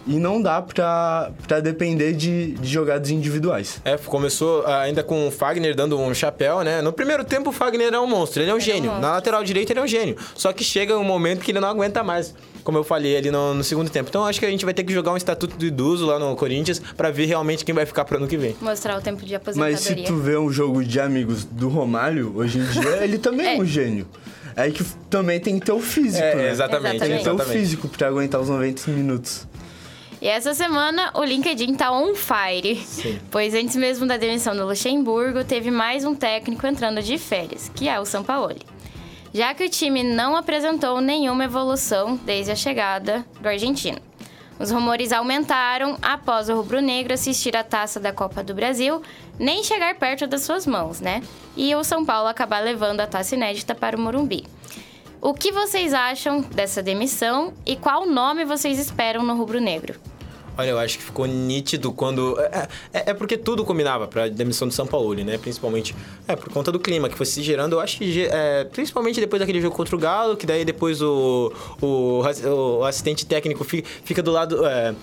E 0.06 0.14
não 0.16 0.42
dá 0.42 0.60
pra, 0.60 1.30
pra 1.46 1.60
depender 1.60 2.12
de, 2.12 2.52
de 2.54 2.68
jogadas 2.68 3.08
individuais. 3.10 3.80
É, 3.84 3.96
começou 3.96 4.64
ah, 4.66 4.80
ainda 4.80 5.02
com 5.02 5.28
o 5.28 5.30
Fagner 5.30 5.76
dando 5.76 5.96
um 5.98 6.12
chapéu, 6.12 6.62
né? 6.62 6.82
No 6.82 6.92
primeiro 6.92 7.22
tempo 7.24 7.50
o 7.50 7.52
Fagner 7.52 7.92
é 7.94 8.00
um 8.00 8.06
monstro, 8.06 8.42
ele 8.42 8.50
é 8.50 8.54
um 8.54 8.58
gênio. 8.60 8.90
monstro. 8.90 9.00
Na 9.00 9.12
lateral 9.12 9.44
direita 9.44 9.72
ele 9.72 9.78
é 9.80 9.82
um 9.82 9.86
gênio. 9.86 10.16
Só 10.34 10.52
que 10.52 10.64
chega 10.64 10.98
um 10.98 11.04
momento 11.04 11.40
que 11.40 11.52
ele 11.52 11.60
não 11.60 11.68
aguenta 11.68 12.02
mais, 12.02 12.34
como 12.64 12.76
eu 12.78 12.82
falei 12.84 13.16
ali 13.16 13.30
no, 13.30 13.54
no 13.54 13.62
segundo 13.62 13.88
tempo. 13.90 14.08
Então 14.08 14.24
acho 14.24 14.40
que 14.40 14.46
a 14.46 14.50
gente 14.50 14.64
vai 14.64 14.74
ter 14.74 14.82
que 14.82 14.92
jogar 14.92 15.12
um 15.12 15.16
estatuto 15.16 15.56
do 15.56 15.64
idoso 15.64 16.04
lá 16.04 16.18
no 16.18 16.34
Corinthians 16.34 16.80
pra 16.96 17.10
ver 17.12 17.26
realmente 17.26 17.64
quem 17.64 17.74
vai 17.74 17.86
ficar 17.86 18.04
pro 18.04 18.16
ano 18.16 18.26
que 18.26 18.36
vem. 18.36 18.56
Mostrar 18.60 18.98
o 18.98 19.00
tempo 19.00 19.24
de 19.24 19.34
Mas 19.54 19.80
se 19.80 19.92
aposentadoria. 19.92 20.04
tu 20.06 20.16
vê 20.16 20.36
um 20.36 20.50
jogo 20.50 20.84
de 20.84 20.98
amigos 20.98 21.44
do 21.44 21.68
Romário, 21.68 22.32
hoje 22.34 22.58
em 22.58 22.64
dia, 22.64 23.04
ele 23.04 23.18
também 23.18 23.46
é, 23.46 23.54
É. 23.56 23.60
um 23.60 23.64
gênio. 23.64 24.08
É 24.54 24.70
que 24.70 24.84
também 25.08 25.40
tem 25.40 25.58
que 25.58 25.64
ter 25.64 25.72
o 25.72 25.80
físico, 25.80 26.22
É, 26.22 26.34
né? 26.34 26.50
exatamente, 26.50 26.98
Tem 26.98 27.16
que 27.16 27.24
ter 27.24 27.30
o 27.30 27.34
exatamente. 27.34 27.58
físico 27.58 27.88
pra 27.88 28.08
aguentar 28.08 28.38
os 28.40 28.50
90 28.50 28.90
minutos. 28.90 29.46
E 30.22 30.28
essa 30.28 30.54
semana 30.54 31.10
o 31.14 31.24
LinkedIn 31.24 31.74
tá 31.74 31.90
on 31.90 32.14
fire. 32.14 32.80
Pois 33.28 33.54
antes 33.54 33.74
mesmo 33.74 34.06
da 34.06 34.16
demissão 34.16 34.54
do 34.54 34.64
Luxemburgo, 34.64 35.42
teve 35.42 35.68
mais 35.68 36.04
um 36.04 36.14
técnico 36.14 36.64
entrando 36.64 37.02
de 37.02 37.18
férias, 37.18 37.68
que 37.74 37.88
é 37.88 37.98
o 37.98 38.04
Sampaoli. 38.04 38.62
Já 39.34 39.52
que 39.52 39.64
o 39.64 39.68
time 39.68 40.04
não 40.04 40.36
apresentou 40.36 41.00
nenhuma 41.00 41.42
evolução 41.42 42.16
desde 42.24 42.52
a 42.52 42.54
chegada 42.54 43.26
do 43.40 43.48
argentino. 43.48 43.98
Os 44.60 44.70
rumores 44.70 45.10
aumentaram 45.12 45.98
após 46.00 46.48
o 46.48 46.54
rubro-negro 46.54 47.12
assistir 47.12 47.56
a 47.56 47.64
taça 47.64 47.98
da 47.98 48.12
Copa 48.12 48.44
do 48.44 48.54
Brasil, 48.54 49.02
nem 49.40 49.64
chegar 49.64 49.96
perto 49.96 50.28
das 50.28 50.42
suas 50.42 50.68
mãos, 50.68 51.00
né? 51.00 51.20
E 51.56 51.74
o 51.74 51.82
São 51.82 52.04
Paulo 52.04 52.28
acabar 52.28 52.60
levando 52.60 53.00
a 53.00 53.08
taça 53.08 53.34
inédita 53.34 53.74
para 53.74 53.96
o 53.96 54.00
Morumbi. 54.00 54.46
O 55.20 55.34
que 55.34 55.50
vocês 55.50 55.92
acham 55.92 56.42
dessa 56.42 56.80
demissão 56.80 57.52
e 57.66 57.74
qual 57.74 58.06
nome 58.06 58.44
vocês 58.44 58.78
esperam 58.78 59.24
no 59.24 59.36
rubro-negro? 59.36 60.00
Olha, 60.56 60.70
eu 60.70 60.78
acho 60.78 60.98
que 60.98 61.04
ficou 61.04 61.26
nítido 61.26 61.92
quando. 61.92 62.38
É, 62.40 62.68
é- 62.92 63.10
é 63.10 63.14
porque 63.14 63.36
tudo 63.36 63.64
combinava 63.64 64.06
pra 64.06 64.28
demissão 64.28 64.68
do 64.68 64.74
São 64.74 64.86
Paulo, 64.86 65.14
né? 65.14 65.38
Principalmente. 65.38 65.94
É, 66.28 66.36
por 66.36 66.52
conta 66.52 66.70
do 66.70 66.78
clima 66.78 67.08
que 67.08 67.16
foi 67.16 67.26
se 67.26 67.42
gerando. 67.42 67.74
Eu 67.76 67.80
acho 67.80 67.98
que. 67.98 68.26
é, 68.30 68.64
principalmente 68.64 69.20
depois 69.20 69.40
daquele 69.40 69.60
jogo 69.60 69.74
contra 69.76 69.96
o 69.96 69.98
Galo, 69.98 70.36
que 70.36 70.46
daí 70.46 70.64
depois 70.64 71.00
o, 71.02 71.52
o, 71.80 72.22
o 72.80 72.84
assistente 72.84 73.24
técnico 73.26 73.64
fica, 73.64 73.88
fica 74.04 74.22
do 74.22 74.30
lado. 74.30 74.62
é, 74.66 74.94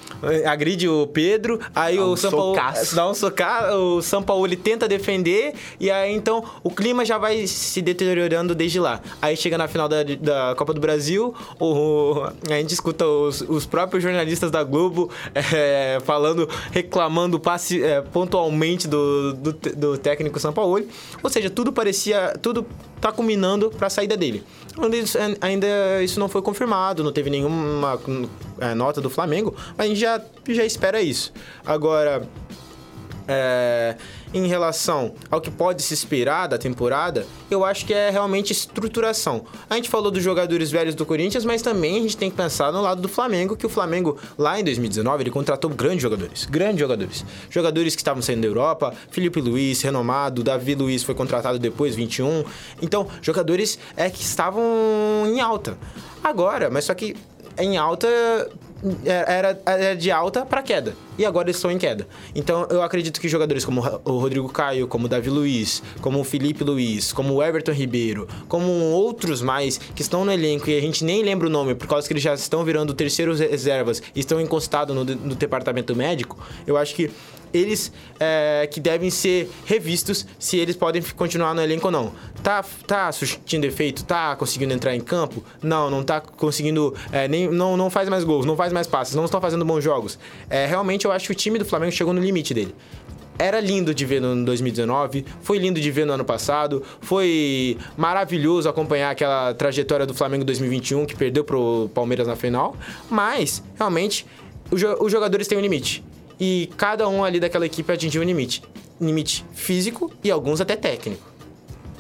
agride 0.45 0.88
o 0.88 1.07
Pedro, 1.07 1.59
aí 1.75 1.97
Dá 1.97 2.05
o 2.05 2.13
um 2.13 2.15
São 2.15 2.31
Paulo. 2.31 2.55
socaço. 2.55 2.95
Dá 2.95 3.09
um 3.09 3.13
socar, 3.13 3.73
o 3.75 4.01
São 4.01 4.21
Paulo 4.23 4.45
ele 4.45 4.55
tenta 4.55 4.88
defender, 4.88 5.53
e 5.79 5.89
aí 5.89 6.13
então 6.13 6.43
o 6.63 6.69
clima 6.69 7.03
já 7.05 7.17
vai 7.17 7.47
se 7.47 7.81
deteriorando 7.81 8.53
desde 8.55 8.79
lá. 8.79 9.01
Aí 9.21 9.35
chega 9.35 9.57
na 9.57 9.67
final 9.67 9.88
da, 9.89 10.03
da 10.03 10.53
Copa 10.55 10.73
do 10.73 10.79
Brasil, 10.81 11.33
o, 11.59 12.23
a 12.49 12.53
gente 12.53 12.73
escuta 12.73 13.05
os, 13.05 13.41
os 13.41 13.65
próprios 13.65 14.03
jornalistas 14.03 14.51
da 14.51 14.63
Globo 14.63 15.09
é, 15.54 15.99
falando, 16.06 16.47
reclamando 16.71 17.39
passe, 17.39 17.84
é, 17.84 18.02
pontualmente 18.02 18.88
do, 18.88 19.34
do, 19.34 19.54
do 19.54 19.97
técnico 19.97 20.39
São 20.39 20.52
Paulo. 20.54 20.86
Ou 21.23 21.30
seja, 21.30 21.49
tudo 21.49 21.71
parecia. 21.73 22.34
Tudo 22.41 22.65
tá 23.02 23.12
culminando 23.12 23.69
para 23.69 23.88
a 23.88 23.89
saída 23.89 24.15
dele. 24.17 24.43
Ainda 24.82 24.97
isso- 24.97 25.17
Ainda 25.41 25.67
isso 26.04 26.19
não 26.19 26.30
foi 26.30 26.41
confirmado, 26.41 27.04
não 27.04 27.12
teve 27.12 27.30
nenhuma 27.30 27.99
é, 28.60 28.73
nota 28.73 29.02
do 29.02 29.10
Flamengo, 29.10 29.56
mas 29.78 29.86
a 29.86 29.89
gente 29.89 29.99
já, 29.99 30.21
já 30.49 30.65
espera 30.65 31.02
isso. 31.02 31.34
Agora, 31.65 32.28
é, 33.28 33.95
em 34.33 34.47
relação 34.47 35.13
ao 35.29 35.41
que 35.41 35.49
pode 35.49 35.81
se 35.81 35.93
esperar 35.93 36.47
da 36.47 36.57
temporada, 36.57 37.25
eu 37.49 37.65
acho 37.65 37.85
que 37.85 37.93
é 37.93 38.09
realmente 38.09 38.51
estruturação. 38.51 39.43
A 39.69 39.75
gente 39.75 39.89
falou 39.89 40.11
dos 40.11 40.23
jogadores 40.23 40.71
velhos 40.71 40.95
do 40.95 41.05
Corinthians, 41.05 41.45
mas 41.45 41.61
também 41.61 41.97
a 41.97 42.01
gente 42.01 42.17
tem 42.17 42.29
que 42.29 42.37
pensar 42.37 42.71
no 42.71 42.81
lado 42.81 43.01
do 43.01 43.07
Flamengo, 43.07 43.57
que 43.57 43.65
o 43.65 43.69
Flamengo, 43.69 44.17
lá 44.37 44.59
em 44.59 44.63
2019, 44.63 45.23
ele 45.23 45.31
contratou 45.31 45.69
grandes 45.69 46.01
jogadores. 46.01 46.45
Grandes 46.45 46.79
jogadores. 46.79 47.25
Jogadores 47.49 47.95
que 47.95 48.01
estavam 48.01 48.21
saindo 48.21 48.41
da 48.41 48.47
Europa, 48.47 48.93
Felipe 49.11 49.41
Luiz, 49.41 49.81
renomado, 49.81 50.43
Davi 50.43 50.75
Luiz 50.75 51.03
foi 51.03 51.15
contratado 51.15 51.57
depois, 51.57 51.95
21. 51.95 52.43
Então, 52.81 53.07
jogadores 53.21 53.79
é, 53.97 54.09
que 54.09 54.21
estavam 54.21 54.63
em 55.25 55.39
alta. 55.39 55.77
Agora, 56.23 56.69
mas 56.69 56.85
só 56.85 56.93
que 56.93 57.15
em 57.57 57.77
alta 57.77 58.07
era, 59.05 59.59
era 59.65 59.95
de 59.95 60.11
alta 60.11 60.45
para 60.45 60.61
queda. 60.61 60.95
E 61.17 61.25
agora 61.25 61.47
eles 61.47 61.57
estão 61.57 61.69
em 61.69 61.77
queda. 61.77 62.07
Então 62.33 62.65
eu 62.69 62.81
acredito 62.81 63.19
que 63.19 63.27
jogadores 63.27 63.65
como 63.65 63.81
o 64.05 64.17
Rodrigo 64.19 64.47
Caio, 64.49 64.87
como 64.87 65.05
o 65.05 65.09
Davi 65.09 65.29
Luiz, 65.29 65.83
como 66.01 66.19
o 66.19 66.23
Felipe 66.23 66.63
Luiz, 66.63 67.11
como 67.11 67.33
o 67.33 67.43
Everton 67.43 67.71
Ribeiro, 67.71 68.27
como 68.47 68.71
outros 68.71 69.41
mais 69.41 69.77
que 69.77 70.01
estão 70.01 70.23
no 70.23 70.31
elenco 70.31 70.69
e 70.69 70.77
a 70.77 70.81
gente 70.81 71.03
nem 71.03 71.23
lembra 71.23 71.47
o 71.47 71.49
nome 71.49 71.75
por 71.75 71.87
causa 71.87 72.07
que 72.07 72.13
eles 72.13 72.23
já 72.23 72.33
estão 72.33 72.63
virando 72.63 72.93
terceiros 72.93 73.39
reservas 73.39 74.01
e 74.15 74.19
estão 74.19 74.39
encostados 74.39 74.95
no, 74.95 75.03
no 75.03 75.35
departamento 75.35 75.95
médico, 75.95 76.37
eu 76.65 76.77
acho 76.77 76.95
que 76.95 77.11
eles 77.53 77.91
é, 78.19 78.67
que 78.71 78.79
devem 78.79 79.09
ser 79.09 79.49
revistos 79.65 80.25
se 80.38 80.57
eles 80.57 80.75
podem 80.75 81.01
continuar 81.15 81.53
no 81.53 81.62
elenco 81.62 81.88
ou 81.88 81.91
não. 81.91 82.12
Tá, 82.43 82.63
tá 82.88 83.12
surtindo 83.12 83.65
efeito? 83.65 84.03
Tá 84.03 84.35
conseguindo 84.35 84.73
entrar 84.73 84.95
em 84.95 85.01
campo? 85.01 85.43
Não, 85.62 85.89
não 85.89 86.03
tá 86.03 86.21
conseguindo. 86.21 86.93
é, 87.12 87.27
nem, 87.27 87.49
não, 87.49 87.75
não 87.75 87.89
faz 87.89 88.07
mais 88.09 88.23
gols, 88.23 88.45
não 88.45 88.55
faz 88.55 88.71
mais 88.71 88.88
passes, 88.88 89.15
não 89.15 89.25
estão 89.25 89.41
fazendo 89.41 89.65
bons 89.65 89.83
jogos. 89.83 90.17
É, 90.49 90.65
realmente 90.65 91.05
eu 91.05 91.12
acho 91.12 91.27
que 91.27 91.31
o 91.31 91.35
time 91.35 91.57
do 91.57 91.65
Flamengo 91.65 91.91
chegou 91.91 92.13
no 92.13 92.21
limite 92.21 92.53
dele. 92.53 92.73
Era 93.38 93.62
lindo 93.62 93.95
de 93.95 94.05
ver 94.05 94.19
no 94.19 94.43
2019, 94.43 95.25
foi 95.41 95.57
lindo 95.57 95.79
de 95.79 95.89
ver 95.89 96.05
no 96.05 96.12
ano 96.12 96.25
passado, 96.25 96.83
foi 96.99 97.77
maravilhoso 97.95 98.67
acompanhar 98.67 99.12
aquela 99.12 99.53
trajetória 99.53 100.05
do 100.05 100.13
Flamengo 100.13 100.43
2021 100.43 101.05
que 101.05 101.15
perdeu 101.15 101.45
pro 101.45 101.89
Palmeiras 101.93 102.27
na 102.27 102.35
final, 102.35 102.75
mas 103.09 103.63
realmente 103.77 104.25
os 104.69 105.09
jogadores 105.09 105.47
têm 105.47 105.57
um 105.57 105.62
limite. 105.62 106.03
E 106.39 106.69
cada 106.78 107.08
um 107.08 107.23
ali 107.23 107.39
daquela 107.39 107.65
equipe 107.65 107.91
atingiu 107.91 108.21
um 108.21 108.25
limite. 108.25 108.63
Limite 108.99 109.45
físico 109.54 110.12
e 110.23 110.32
alguns 110.32 110.62
até 110.62 110.75
técnico. 110.75 111.28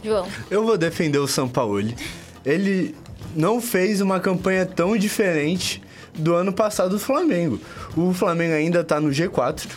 João. 0.03 0.27
Eu 0.49 0.65
vou 0.65 0.77
defender 0.77 1.17
o 1.17 1.27
Sampaoli. 1.27 1.95
Ele 2.45 2.95
não 3.35 3.61
fez 3.61 4.01
uma 4.01 4.19
campanha 4.19 4.65
tão 4.65 4.97
diferente 4.97 5.81
do 6.13 6.33
ano 6.33 6.53
passado 6.53 6.91
do 6.91 6.99
Flamengo. 6.99 7.59
O 7.95 8.13
Flamengo 8.13 8.53
ainda 8.53 8.83
tá 8.83 8.99
no 8.99 9.09
G4, 9.09 9.67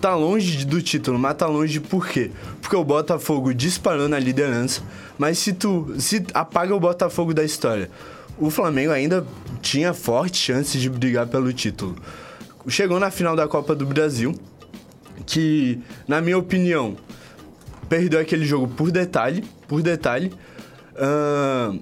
tá 0.00 0.14
longe 0.14 0.64
do 0.64 0.80
título, 0.80 1.18
mas 1.18 1.34
tá 1.34 1.46
longe 1.46 1.80
por 1.80 2.08
quê? 2.08 2.30
Porque 2.60 2.76
o 2.76 2.84
Botafogo 2.84 3.52
disparou 3.52 4.08
na 4.08 4.18
liderança, 4.18 4.82
mas 5.18 5.38
se 5.38 5.52
tu 5.52 5.94
se 5.98 6.24
apaga 6.34 6.74
o 6.74 6.80
Botafogo 6.80 7.34
da 7.34 7.44
história, 7.44 7.90
o 8.38 8.50
Flamengo 8.50 8.92
ainda 8.92 9.26
tinha 9.60 9.92
fortes 9.92 10.40
chances 10.40 10.80
de 10.80 10.88
brigar 10.88 11.26
pelo 11.26 11.52
título. 11.52 11.96
Chegou 12.68 13.00
na 13.00 13.10
final 13.10 13.34
da 13.34 13.48
Copa 13.48 13.74
do 13.74 13.84
Brasil, 13.84 14.34
que, 15.26 15.80
na 16.06 16.20
minha 16.20 16.38
opinião, 16.38 16.96
perdeu 17.88 18.20
aquele 18.20 18.44
jogo 18.44 18.68
por 18.68 18.90
detalhe, 18.90 19.44
por 19.66 19.82
detalhe. 19.82 20.32
Ahn, 20.96 21.78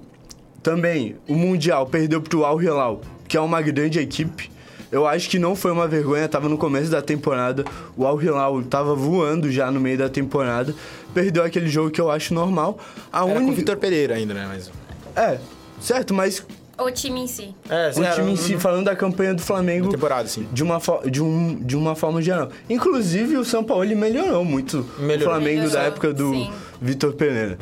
também, 0.63 1.15
o 1.27 1.35
Mundial 1.35 1.85
perdeu 1.85 2.21
pro 2.21 2.45
Al 2.45 2.61
Hilal, 2.61 3.01
que 3.27 3.37
é 3.37 3.41
uma 3.41 3.61
grande 3.61 3.99
equipe. 3.99 4.51
Eu 4.91 5.07
acho 5.07 5.29
que 5.29 5.39
não 5.39 5.55
foi 5.55 5.71
uma 5.71 5.87
vergonha, 5.87 6.27
tava 6.27 6.49
no 6.49 6.57
começo 6.57 6.91
da 6.91 7.01
temporada, 7.01 7.63
o 7.95 8.05
Al 8.05 8.21
Hilal 8.21 8.61
tava 8.63 8.93
voando 8.93 9.49
já 9.49 9.71
no 9.71 9.79
meio 9.79 9.97
da 9.97 10.09
temporada, 10.09 10.75
perdeu 11.13 11.43
aquele 11.43 11.69
jogo 11.69 11.89
que 11.91 12.01
eu 12.01 12.11
acho 12.11 12.33
normal. 12.33 12.77
A 13.11 13.19
Era 13.19 13.27
com 13.27 13.35
o 13.35 13.37
única... 13.37 13.55
Vitor 13.55 13.77
Pereira 13.77 14.15
ainda, 14.15 14.33
né? 14.33 14.45
Mas... 14.47 14.69
É, 15.15 15.39
certo, 15.79 16.13
mas 16.13 16.45
O 16.77 16.89
time 16.91 17.21
em 17.21 17.27
si. 17.27 17.53
É, 17.69 17.89
o 17.89 18.15
time 18.15 18.31
em 18.31 18.35
si, 18.35 18.57
falando 18.57 18.85
da 18.85 18.95
campanha 18.95 19.33
do 19.35 19.41
Flamengo, 19.41 19.89
temporada, 19.89 20.27
sim. 20.27 20.47
de 20.51 20.63
uma, 20.63 20.79
de, 21.09 21.21
um, 21.21 21.55
de 21.55 21.75
uma 21.77 21.95
forma 21.95 22.21
geral. 22.21 22.49
Inclusive, 22.69 23.37
o 23.37 23.45
São 23.45 23.63
Paulo 23.63 23.83
ele 23.83 23.93
melhorou 23.95 24.43
muito 24.43 24.85
Melhorou. 24.97 25.27
o 25.27 25.29
Flamengo 25.31 25.59
Melhorou, 25.61 25.71
da 25.73 25.81
época 25.83 26.13
do 26.13 26.31
sim. 26.31 26.51
Vitor 26.81 27.13
Pereira. 27.13 27.59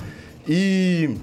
E 0.47 1.17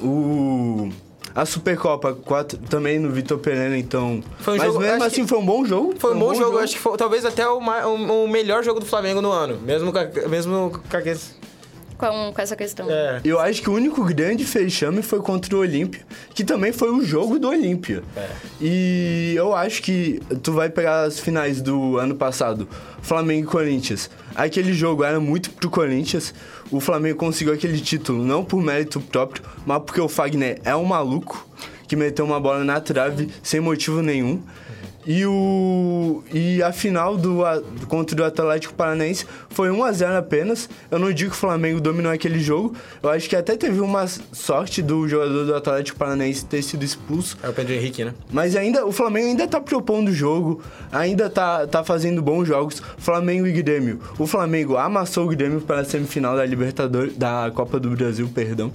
o 0.00 0.88
a 1.34 1.44
Supercopa 1.46 2.14
quatro, 2.14 2.58
também 2.58 2.98
no 2.98 3.10
Vitor 3.10 3.38
Pereira, 3.38 3.76
então. 3.78 4.22
Foi 4.40 4.54
um 4.54 4.56
Mas 4.58 4.66
jogo- 4.66 4.80
mesmo 4.80 5.04
assim 5.04 5.22
que- 5.22 5.28
foi 5.28 5.38
um 5.38 5.46
bom 5.46 5.64
jogo. 5.64 5.94
Foi 5.98 6.14
um 6.14 6.18
bom 6.18 6.34
jogo, 6.34 6.58
acho 6.58 6.74
que 6.74 6.80
foi 6.80 6.96
talvez 6.96 7.24
até 7.24 7.48
o, 7.48 7.58
o- 7.60 8.24
o 8.24 8.28
melhor 8.28 8.64
jogo 8.64 8.80
do 8.80 8.86
Flamengo 8.86 9.20
no 9.22 9.30
ano. 9.30 9.56
Mesmo 9.60 9.92
com, 9.92 9.98
a- 9.98 10.28
mesmo 10.28 10.72
com 10.90 10.96
aqueles... 10.96 11.37
Com, 11.98 12.32
com 12.32 12.40
essa 12.40 12.54
questão. 12.54 12.88
É. 12.88 13.20
Eu 13.24 13.40
acho 13.40 13.60
que 13.60 13.68
o 13.68 13.74
único 13.74 14.04
grande 14.04 14.44
fechame 14.44 15.02
foi 15.02 15.20
contra 15.20 15.54
o 15.56 15.58
Olímpia, 15.58 16.00
que 16.32 16.44
também 16.44 16.72
foi 16.72 16.92
o 16.92 17.04
jogo 17.04 17.38
do 17.40 17.48
Olímpia. 17.48 18.04
É. 18.16 18.28
E 18.60 19.34
eu 19.36 19.54
acho 19.54 19.82
que 19.82 20.20
tu 20.42 20.52
vai 20.52 20.70
pegar 20.70 21.02
as 21.02 21.18
finais 21.18 21.60
do 21.60 21.98
ano 21.98 22.14
passado, 22.14 22.68
Flamengo 23.02 23.48
e 23.48 23.50
Corinthians. 23.50 24.08
Aquele 24.34 24.72
jogo 24.72 25.02
era 25.02 25.18
muito 25.18 25.50
pro 25.50 25.68
Corinthians. 25.68 26.32
O 26.70 26.78
Flamengo 26.78 27.18
conseguiu 27.18 27.52
aquele 27.52 27.80
título 27.80 28.24
não 28.24 28.44
por 28.44 28.62
mérito 28.62 29.00
próprio, 29.00 29.42
mas 29.66 29.82
porque 29.82 30.00
o 30.00 30.08
Fagner 30.08 30.60
é 30.64 30.76
um 30.76 30.84
maluco 30.84 31.48
que 31.88 31.96
meteu 31.96 32.24
uma 32.24 32.38
bola 32.38 32.62
na 32.62 32.80
trave 32.80 33.28
sem 33.42 33.58
motivo 33.58 34.02
nenhum. 34.02 34.40
E, 35.08 35.24
o, 35.24 36.22
e 36.30 36.62
a 36.62 36.70
final 36.70 37.16
do, 37.16 37.38
contra 37.88 38.20
o 38.20 38.24
Atlético 38.26 38.74
Paranaense 38.74 39.24
foi 39.48 39.70
1 39.70 39.82
a 39.82 39.90
0 39.90 40.16
apenas. 40.18 40.68
Eu 40.90 40.98
não 40.98 41.10
digo 41.10 41.30
que 41.30 41.36
o 41.36 41.40
Flamengo 41.40 41.80
dominou 41.80 42.12
aquele 42.12 42.38
jogo. 42.38 42.74
Eu 43.02 43.08
acho 43.08 43.26
que 43.26 43.34
até 43.34 43.56
teve 43.56 43.80
uma 43.80 44.06
sorte 44.06 44.82
do 44.82 45.08
jogador 45.08 45.46
do 45.46 45.54
Atlético 45.54 45.98
Paranaense 45.98 46.44
ter 46.44 46.60
sido 46.60 46.84
expulso. 46.84 47.38
É 47.42 47.48
o 47.48 47.54
Pedro 47.54 47.72
Henrique, 47.72 48.04
né? 48.04 48.12
Mas 48.30 48.54
ainda 48.54 48.84
o 48.84 48.92
Flamengo 48.92 49.28
ainda 49.28 49.48
tá 49.48 49.62
propondo 49.62 50.08
o 50.08 50.12
jogo, 50.12 50.60
ainda 50.92 51.30
tá, 51.30 51.66
tá 51.66 51.82
fazendo 51.82 52.20
bons 52.20 52.46
jogos. 52.46 52.82
Flamengo 52.98 53.46
e 53.46 53.52
Grêmio. 53.62 54.00
O 54.18 54.26
Flamengo 54.26 54.76
amassou 54.76 55.24
o 55.24 55.28
Grêmio 55.28 55.62
para 55.62 55.80
a 55.80 55.84
semifinal 55.84 56.36
da 56.36 56.44
Libertadores, 56.44 57.16
da 57.16 57.50
Copa 57.54 57.80
do 57.80 57.88
Brasil, 57.92 58.30
perdão. 58.34 58.70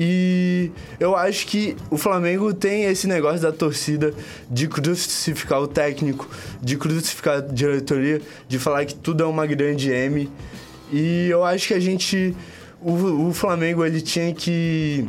E 0.00 0.70
eu 1.00 1.16
acho 1.16 1.44
que 1.48 1.74
o 1.90 1.98
Flamengo 1.98 2.54
tem 2.54 2.84
esse 2.84 3.08
negócio 3.08 3.40
da 3.40 3.50
torcida 3.50 4.14
de 4.48 4.68
crucificar 4.68 5.60
o 5.60 5.66
técnico, 5.66 6.30
de 6.62 6.76
crucificar 6.76 7.38
a 7.38 7.40
diretoria, 7.40 8.22
de 8.46 8.60
falar 8.60 8.84
que 8.84 8.94
tudo 8.94 9.24
é 9.24 9.26
uma 9.26 9.44
grande 9.44 9.90
M. 9.90 10.30
E 10.92 11.26
eu 11.28 11.42
acho 11.42 11.66
que 11.66 11.74
a 11.74 11.80
gente. 11.80 12.32
O, 12.80 13.28
o 13.28 13.34
Flamengo 13.34 13.84
ele 13.84 14.00
tinha 14.00 14.32
que. 14.32 15.04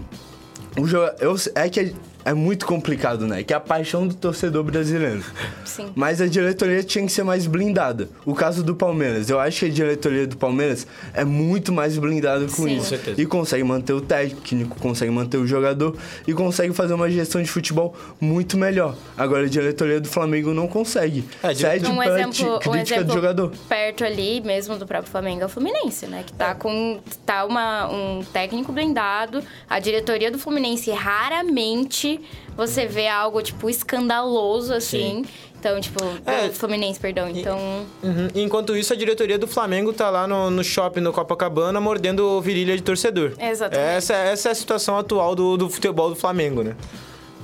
O 0.76 0.88
eu, 1.20 1.36
é 1.54 1.70
que 1.70 1.94
é, 2.26 2.32
é 2.32 2.34
muito 2.34 2.66
complicado, 2.66 3.26
né? 3.28 3.44
Que 3.44 3.54
é 3.54 3.56
a 3.56 3.60
paixão 3.60 4.08
do 4.08 4.14
torcedor 4.14 4.64
brasileiro. 4.64 5.24
Sim. 5.66 5.92
Mas 5.96 6.22
a 6.22 6.28
diretoria 6.28 6.84
tinha 6.84 7.06
que 7.06 7.12
ser 7.12 7.24
mais 7.24 7.46
blindada. 7.48 8.10
O 8.26 8.34
caso 8.34 8.64
do 8.64 8.76
Palmeiras, 8.76 9.30
eu 9.30 9.40
acho 9.40 9.60
que 9.62 9.66
a 9.66 9.70
diretoria 9.70 10.28
do 10.28 10.38
Palmeiras 10.38 10.86
é 11.14 11.24
muito 11.24 11.72
mais 11.72 11.98
blindada 11.98 12.46
com 12.46 12.64
Sim. 12.64 12.76
isso. 12.78 12.84
Com 12.84 12.90
certeza. 12.90 13.22
E 13.22 13.26
consegue 13.26 13.64
manter 13.64 13.94
o 13.94 14.02
técnico, 14.02 14.78
consegue 14.80 15.12
manter 15.12 15.38
o 15.38 15.46
jogador 15.48 15.96
e 16.28 16.34
consegue 16.34 16.74
fazer 16.74 16.94
uma 16.94 17.10
gestão 17.10 17.42
de 17.42 17.50
futebol 17.50 17.96
muito 18.20 18.58
melhor. 18.58 18.96
Agora 19.18 19.46
a 19.46 19.50
diretoria 19.50 20.00
do 20.00 20.08
Flamengo 20.08 20.54
não 20.54 20.68
consegue. 20.68 21.24
É, 21.44 21.54
Cede 21.54 21.86
Um 21.88 21.96
pra 21.96 22.06
exemplo, 22.20 22.32
ti- 22.34 22.46
um 22.46 22.60
crítica 22.60 22.96
exemplo 22.96 23.06
do 23.06 23.14
jogador. 23.14 23.52
perto 23.68 24.04
ali 24.04 24.42
mesmo 24.42 24.78
do 24.78 24.86
próprio 24.88 25.12
Flamengo 25.12 25.42
é 25.44 25.46
o 25.46 25.50
Fluminense, 25.50 26.06
né? 26.08 26.24
Que 26.26 26.34
tá 26.34 26.56
com 26.56 27.00
tá 27.26 27.46
uma, 27.46 27.90
um 27.92 28.24
técnico 28.32 28.72
blindado. 28.72 29.44
A 29.70 29.80
diretoria 29.80 30.32
do 30.32 30.40
Fluminense 30.40 30.90
raramente 30.92 32.09
você 32.56 32.86
vê 32.86 33.08
algo, 33.08 33.42
tipo, 33.42 33.70
escandaloso, 33.70 34.74
assim. 34.74 35.26
Então, 35.60 35.80
tipo, 35.82 36.00
É. 36.26 36.50
Fluminense, 36.50 36.98
perdão. 37.00 37.28
Então, 37.30 37.58
Uhum. 38.02 38.28
Enquanto 38.34 38.78
isso, 38.78 38.94
a 38.94 38.96
diretoria 38.96 39.38
do 39.38 39.46
Flamengo 39.48 39.92
tá 39.92 40.10
lá 40.10 40.26
no, 40.26 40.50
no 40.50 40.64
shopping 40.64 41.02
no 41.02 41.12
Copacabana 41.12 41.82
mordendo 41.82 42.40
virilha 42.42 42.78
de 42.78 42.82
torcedor. 42.84 43.34
Exatamente. 43.38 43.90
Essa, 43.90 44.14
essa 44.16 44.50
é 44.50 44.52
a 44.54 44.56
situação 44.56 44.98
atual 44.98 45.36
do, 45.36 45.58
do 45.58 45.70
futebol 45.70 46.10
do 46.10 46.16
Flamengo, 46.16 46.64
né? 46.64 46.76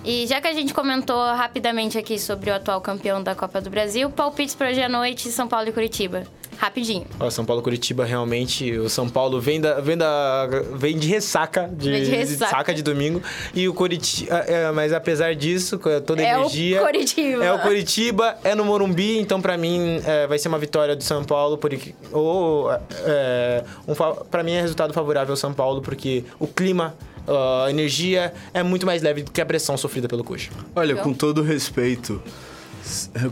E 0.08 0.28
já 0.28 0.40
que 0.40 0.48
a 0.48 0.54
gente 0.54 0.72
comentou 0.74 1.18
rapidamente 1.18 1.98
aqui 1.98 2.20
sobre 2.20 2.52
o 2.52 2.54
atual 2.54 2.80
campeão 2.80 3.22
da 3.24 3.34
Copa 3.34 3.60
do 3.60 3.72
Brasil, 3.72 4.08
palpites 4.10 4.54
para 4.54 4.70
hoje 4.70 4.82
à 4.82 4.88
noite, 4.88 5.32
São 5.32 5.48
Paulo 5.48 5.68
e 5.68 5.72
Curitiba. 5.74 6.24
Rapidinho. 6.58 7.06
Ó, 7.20 7.30
São 7.30 7.46
Paulo 7.46 7.62
Curitiba 7.62 8.06
realmente. 8.06 8.72
O 8.78 8.90
São 8.90 9.10
Paulo 9.10 9.40
vem, 9.40 9.60
da, 9.62 9.80
vem, 9.82 9.98
da, 9.98 10.48
vem 10.74 10.98
de 10.98 11.08
ressaca 11.08 11.70
de, 11.72 11.90
Vem 11.92 12.04
de 12.04 12.10
de 12.10 12.16
ressaca. 12.16 12.74
de 12.74 12.82
domingo. 12.82 13.22
E 13.54 13.68
o 13.68 13.74
Curitiba. 13.74 14.36
é, 14.48 14.72
mas 14.72 14.94
apesar 14.94 15.36
disso, 15.36 15.78
com 15.80 15.90
toda 16.02 16.22
a 16.22 16.26
É 16.26 16.38
o 16.38 16.42
energia. 16.42 16.82
Coritiba. 16.82 17.46
É 17.46 17.54
o 17.54 17.60
Curitiba, 17.60 18.38
é 18.44 18.56
no 18.56 18.66
Morumbi, 18.66 19.18
então 19.20 19.42
pra 19.42 19.58
mim 19.58 20.02
é, 20.06 20.28
vai 20.28 20.38
ser 20.40 20.48
uma 20.48 20.60
vitória 20.60 20.96
do 20.96 21.04
São 21.04 21.24
Paulo. 21.24 21.58
Por, 21.58 21.72
ou, 22.12 22.72
é, 22.72 23.64
um, 23.88 23.94
pra 24.30 24.44
mim 24.44 24.54
é 24.54 24.62
resultado 24.62 24.94
favorável 24.94 25.34
ao 25.34 25.38
São 25.38 25.54
Paulo, 25.54 25.82
porque 25.82 26.24
o 26.40 26.48
clima. 26.48 26.96
A 27.28 27.72
energia 27.72 28.32
é 28.54 28.62
muito 28.62 28.86
mais 28.86 29.02
leve 29.02 29.24
do 29.24 29.32
que 29.32 29.42
a 29.42 29.46
pressão 29.48 29.76
sofrida 29.76 30.08
pelo 30.08 30.24
Coxa. 30.24 30.52
Olha, 30.76 30.96
com 30.96 31.12
todo 31.12 31.42
respeito, 31.42 32.22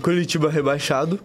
Curitiba 0.01 0.49
rebaixado, 0.49 1.19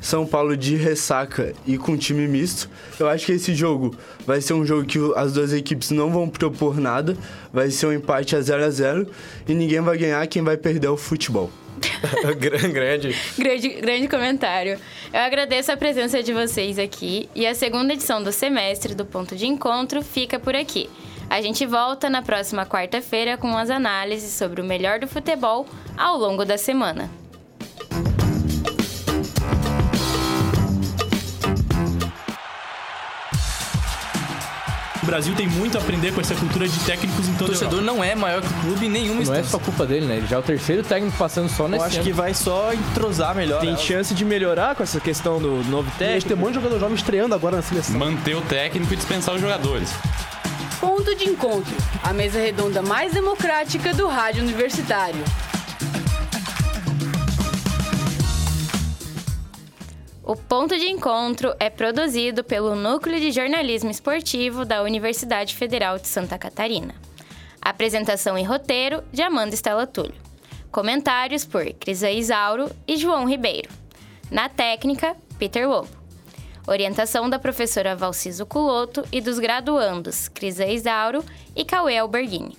São 0.00 0.26
Paulo 0.26 0.56
de 0.56 0.76
ressaca 0.76 1.54
e 1.66 1.76
com 1.78 1.96
time 1.96 2.28
misto. 2.28 2.68
Eu 2.98 3.08
acho 3.08 3.26
que 3.26 3.32
esse 3.32 3.54
jogo 3.54 3.96
vai 4.26 4.40
ser 4.40 4.52
um 4.54 4.64
jogo 4.64 4.84
que 4.86 4.98
as 5.16 5.32
duas 5.32 5.52
equipes 5.52 5.90
não 5.90 6.10
vão 6.12 6.28
propor 6.28 6.78
nada, 6.78 7.16
vai 7.52 7.70
ser 7.70 7.86
um 7.86 7.92
empate 7.92 8.36
a 8.36 8.40
0 8.40 8.64
a 8.64 8.70
0 8.70 9.06
e 9.48 9.54
ninguém 9.54 9.80
vai 9.80 9.96
ganhar, 9.98 10.26
quem 10.26 10.42
vai 10.42 10.56
perder 10.56 10.86
é 10.86 10.90
o 10.90 10.96
futebol. 10.96 11.50
Gran- 12.38 12.70
Grande. 12.70 13.14
Grande, 13.38 13.68
grande 13.68 14.08
comentário. 14.08 14.78
Eu 15.12 15.20
agradeço 15.20 15.70
a 15.72 15.76
presença 15.76 16.22
de 16.22 16.32
vocês 16.32 16.78
aqui 16.78 17.28
e 17.34 17.46
a 17.46 17.54
segunda 17.54 17.92
edição 17.92 18.22
do 18.22 18.32
semestre 18.32 18.94
do 18.94 19.04
Ponto 19.04 19.36
de 19.36 19.46
Encontro 19.46 20.02
fica 20.02 20.38
por 20.38 20.54
aqui. 20.54 20.88
A 21.28 21.42
gente 21.42 21.66
volta 21.66 22.08
na 22.08 22.22
próxima 22.22 22.64
quarta-feira 22.64 23.36
com 23.36 23.56
as 23.56 23.68
análises 23.68 24.30
sobre 24.32 24.60
o 24.60 24.64
melhor 24.64 25.00
do 25.00 25.08
futebol 25.08 25.66
ao 25.96 26.16
longo 26.16 26.44
da 26.44 26.56
semana. 26.56 27.10
O 35.06 35.08
Brasil 35.08 35.36
tem 35.36 35.46
muito 35.46 35.78
a 35.78 35.80
aprender 35.80 36.12
com 36.12 36.20
essa 36.20 36.34
cultura 36.34 36.66
de 36.66 36.80
técnicos 36.80 37.28
em 37.28 37.34
O 37.34 37.38
toda 37.38 37.52
a 37.52 37.56
torcedor 37.56 37.80
não 37.80 38.02
é 38.02 38.16
maior 38.16 38.42
que 38.42 38.48
o 38.48 38.60
clube 38.62 38.86
em 38.86 38.90
nenhuma 38.90 39.22
Não 39.22 39.34
é 39.34 39.42
só 39.44 39.56
culpa 39.56 39.86
dele, 39.86 40.04
né? 40.04 40.16
Ele 40.16 40.26
já 40.26 40.34
é 40.34 40.38
o 40.40 40.42
terceiro 40.42 40.82
técnico 40.82 41.16
passando 41.16 41.48
só 41.48 41.66
Eu 41.66 41.68
nesse 41.68 41.84
acho 41.84 41.94
ano. 41.98 42.04
que 42.04 42.12
vai 42.12 42.34
só 42.34 42.72
entrosar 42.72 43.32
melhor. 43.32 43.60
Tem 43.60 43.68
elas. 43.68 43.82
chance 43.82 44.12
de 44.12 44.24
melhorar 44.24 44.74
com 44.74 44.82
essa 44.82 44.98
questão 44.98 45.38
do 45.40 45.62
novo 45.70 45.88
técnico. 45.96 46.26
Tem 46.26 46.36
um 46.36 46.40
monte 46.40 46.48
de 46.48 46.54
jogador 46.56 46.80
jovem 46.80 46.96
estreando 46.96 47.36
agora 47.36 47.54
na 47.54 47.62
seleção. 47.62 47.96
Manter 47.96 48.34
o 48.34 48.40
técnico 48.42 48.92
e 48.92 48.96
dispensar 48.96 49.36
os 49.36 49.40
jogadores. 49.40 49.90
Ponto 50.80 51.14
de 51.14 51.28
encontro, 51.28 51.76
a 52.02 52.12
mesa 52.12 52.40
redonda 52.40 52.82
mais 52.82 53.12
democrática 53.12 53.94
do 53.94 54.08
rádio 54.08 54.42
universitário. 54.42 55.22
O 60.26 60.34
Ponto 60.34 60.76
de 60.76 60.90
Encontro 60.90 61.54
é 61.60 61.70
produzido 61.70 62.42
pelo 62.42 62.74
Núcleo 62.74 63.20
de 63.20 63.30
Jornalismo 63.30 63.92
Esportivo 63.92 64.64
da 64.64 64.82
Universidade 64.82 65.54
Federal 65.54 66.00
de 66.00 66.08
Santa 66.08 66.36
Catarina. 66.36 66.96
Apresentação 67.62 68.36
e 68.36 68.42
roteiro 68.42 69.04
de 69.12 69.22
Amanda 69.22 69.54
Estela 69.54 69.86
Túlio. 69.86 70.20
Comentários 70.72 71.44
por 71.44 71.64
Crisa 71.74 72.10
Isauro 72.10 72.68
e 72.88 72.96
João 72.96 73.24
Ribeiro. 73.24 73.70
Na 74.28 74.48
técnica, 74.48 75.16
Peter 75.38 75.68
Lobo. 75.68 75.90
Orientação 76.66 77.30
da 77.30 77.38
professora 77.38 77.94
Valciso 77.94 78.44
Culoto 78.44 79.04
e 79.12 79.20
dos 79.20 79.38
graduandos 79.38 80.26
Crisa 80.26 80.66
Isauro 80.66 81.24
e 81.54 81.64
Cauê 81.64 81.98
Alberghini. 81.98 82.58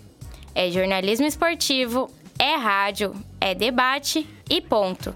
É 0.55 0.71
jornalismo 0.71 1.25
esportivo, 1.25 2.09
é 2.39 2.55
rádio, 2.55 3.13
é 3.41 3.53
debate 3.53 4.25
e 4.49 4.61
ponto. 4.61 5.13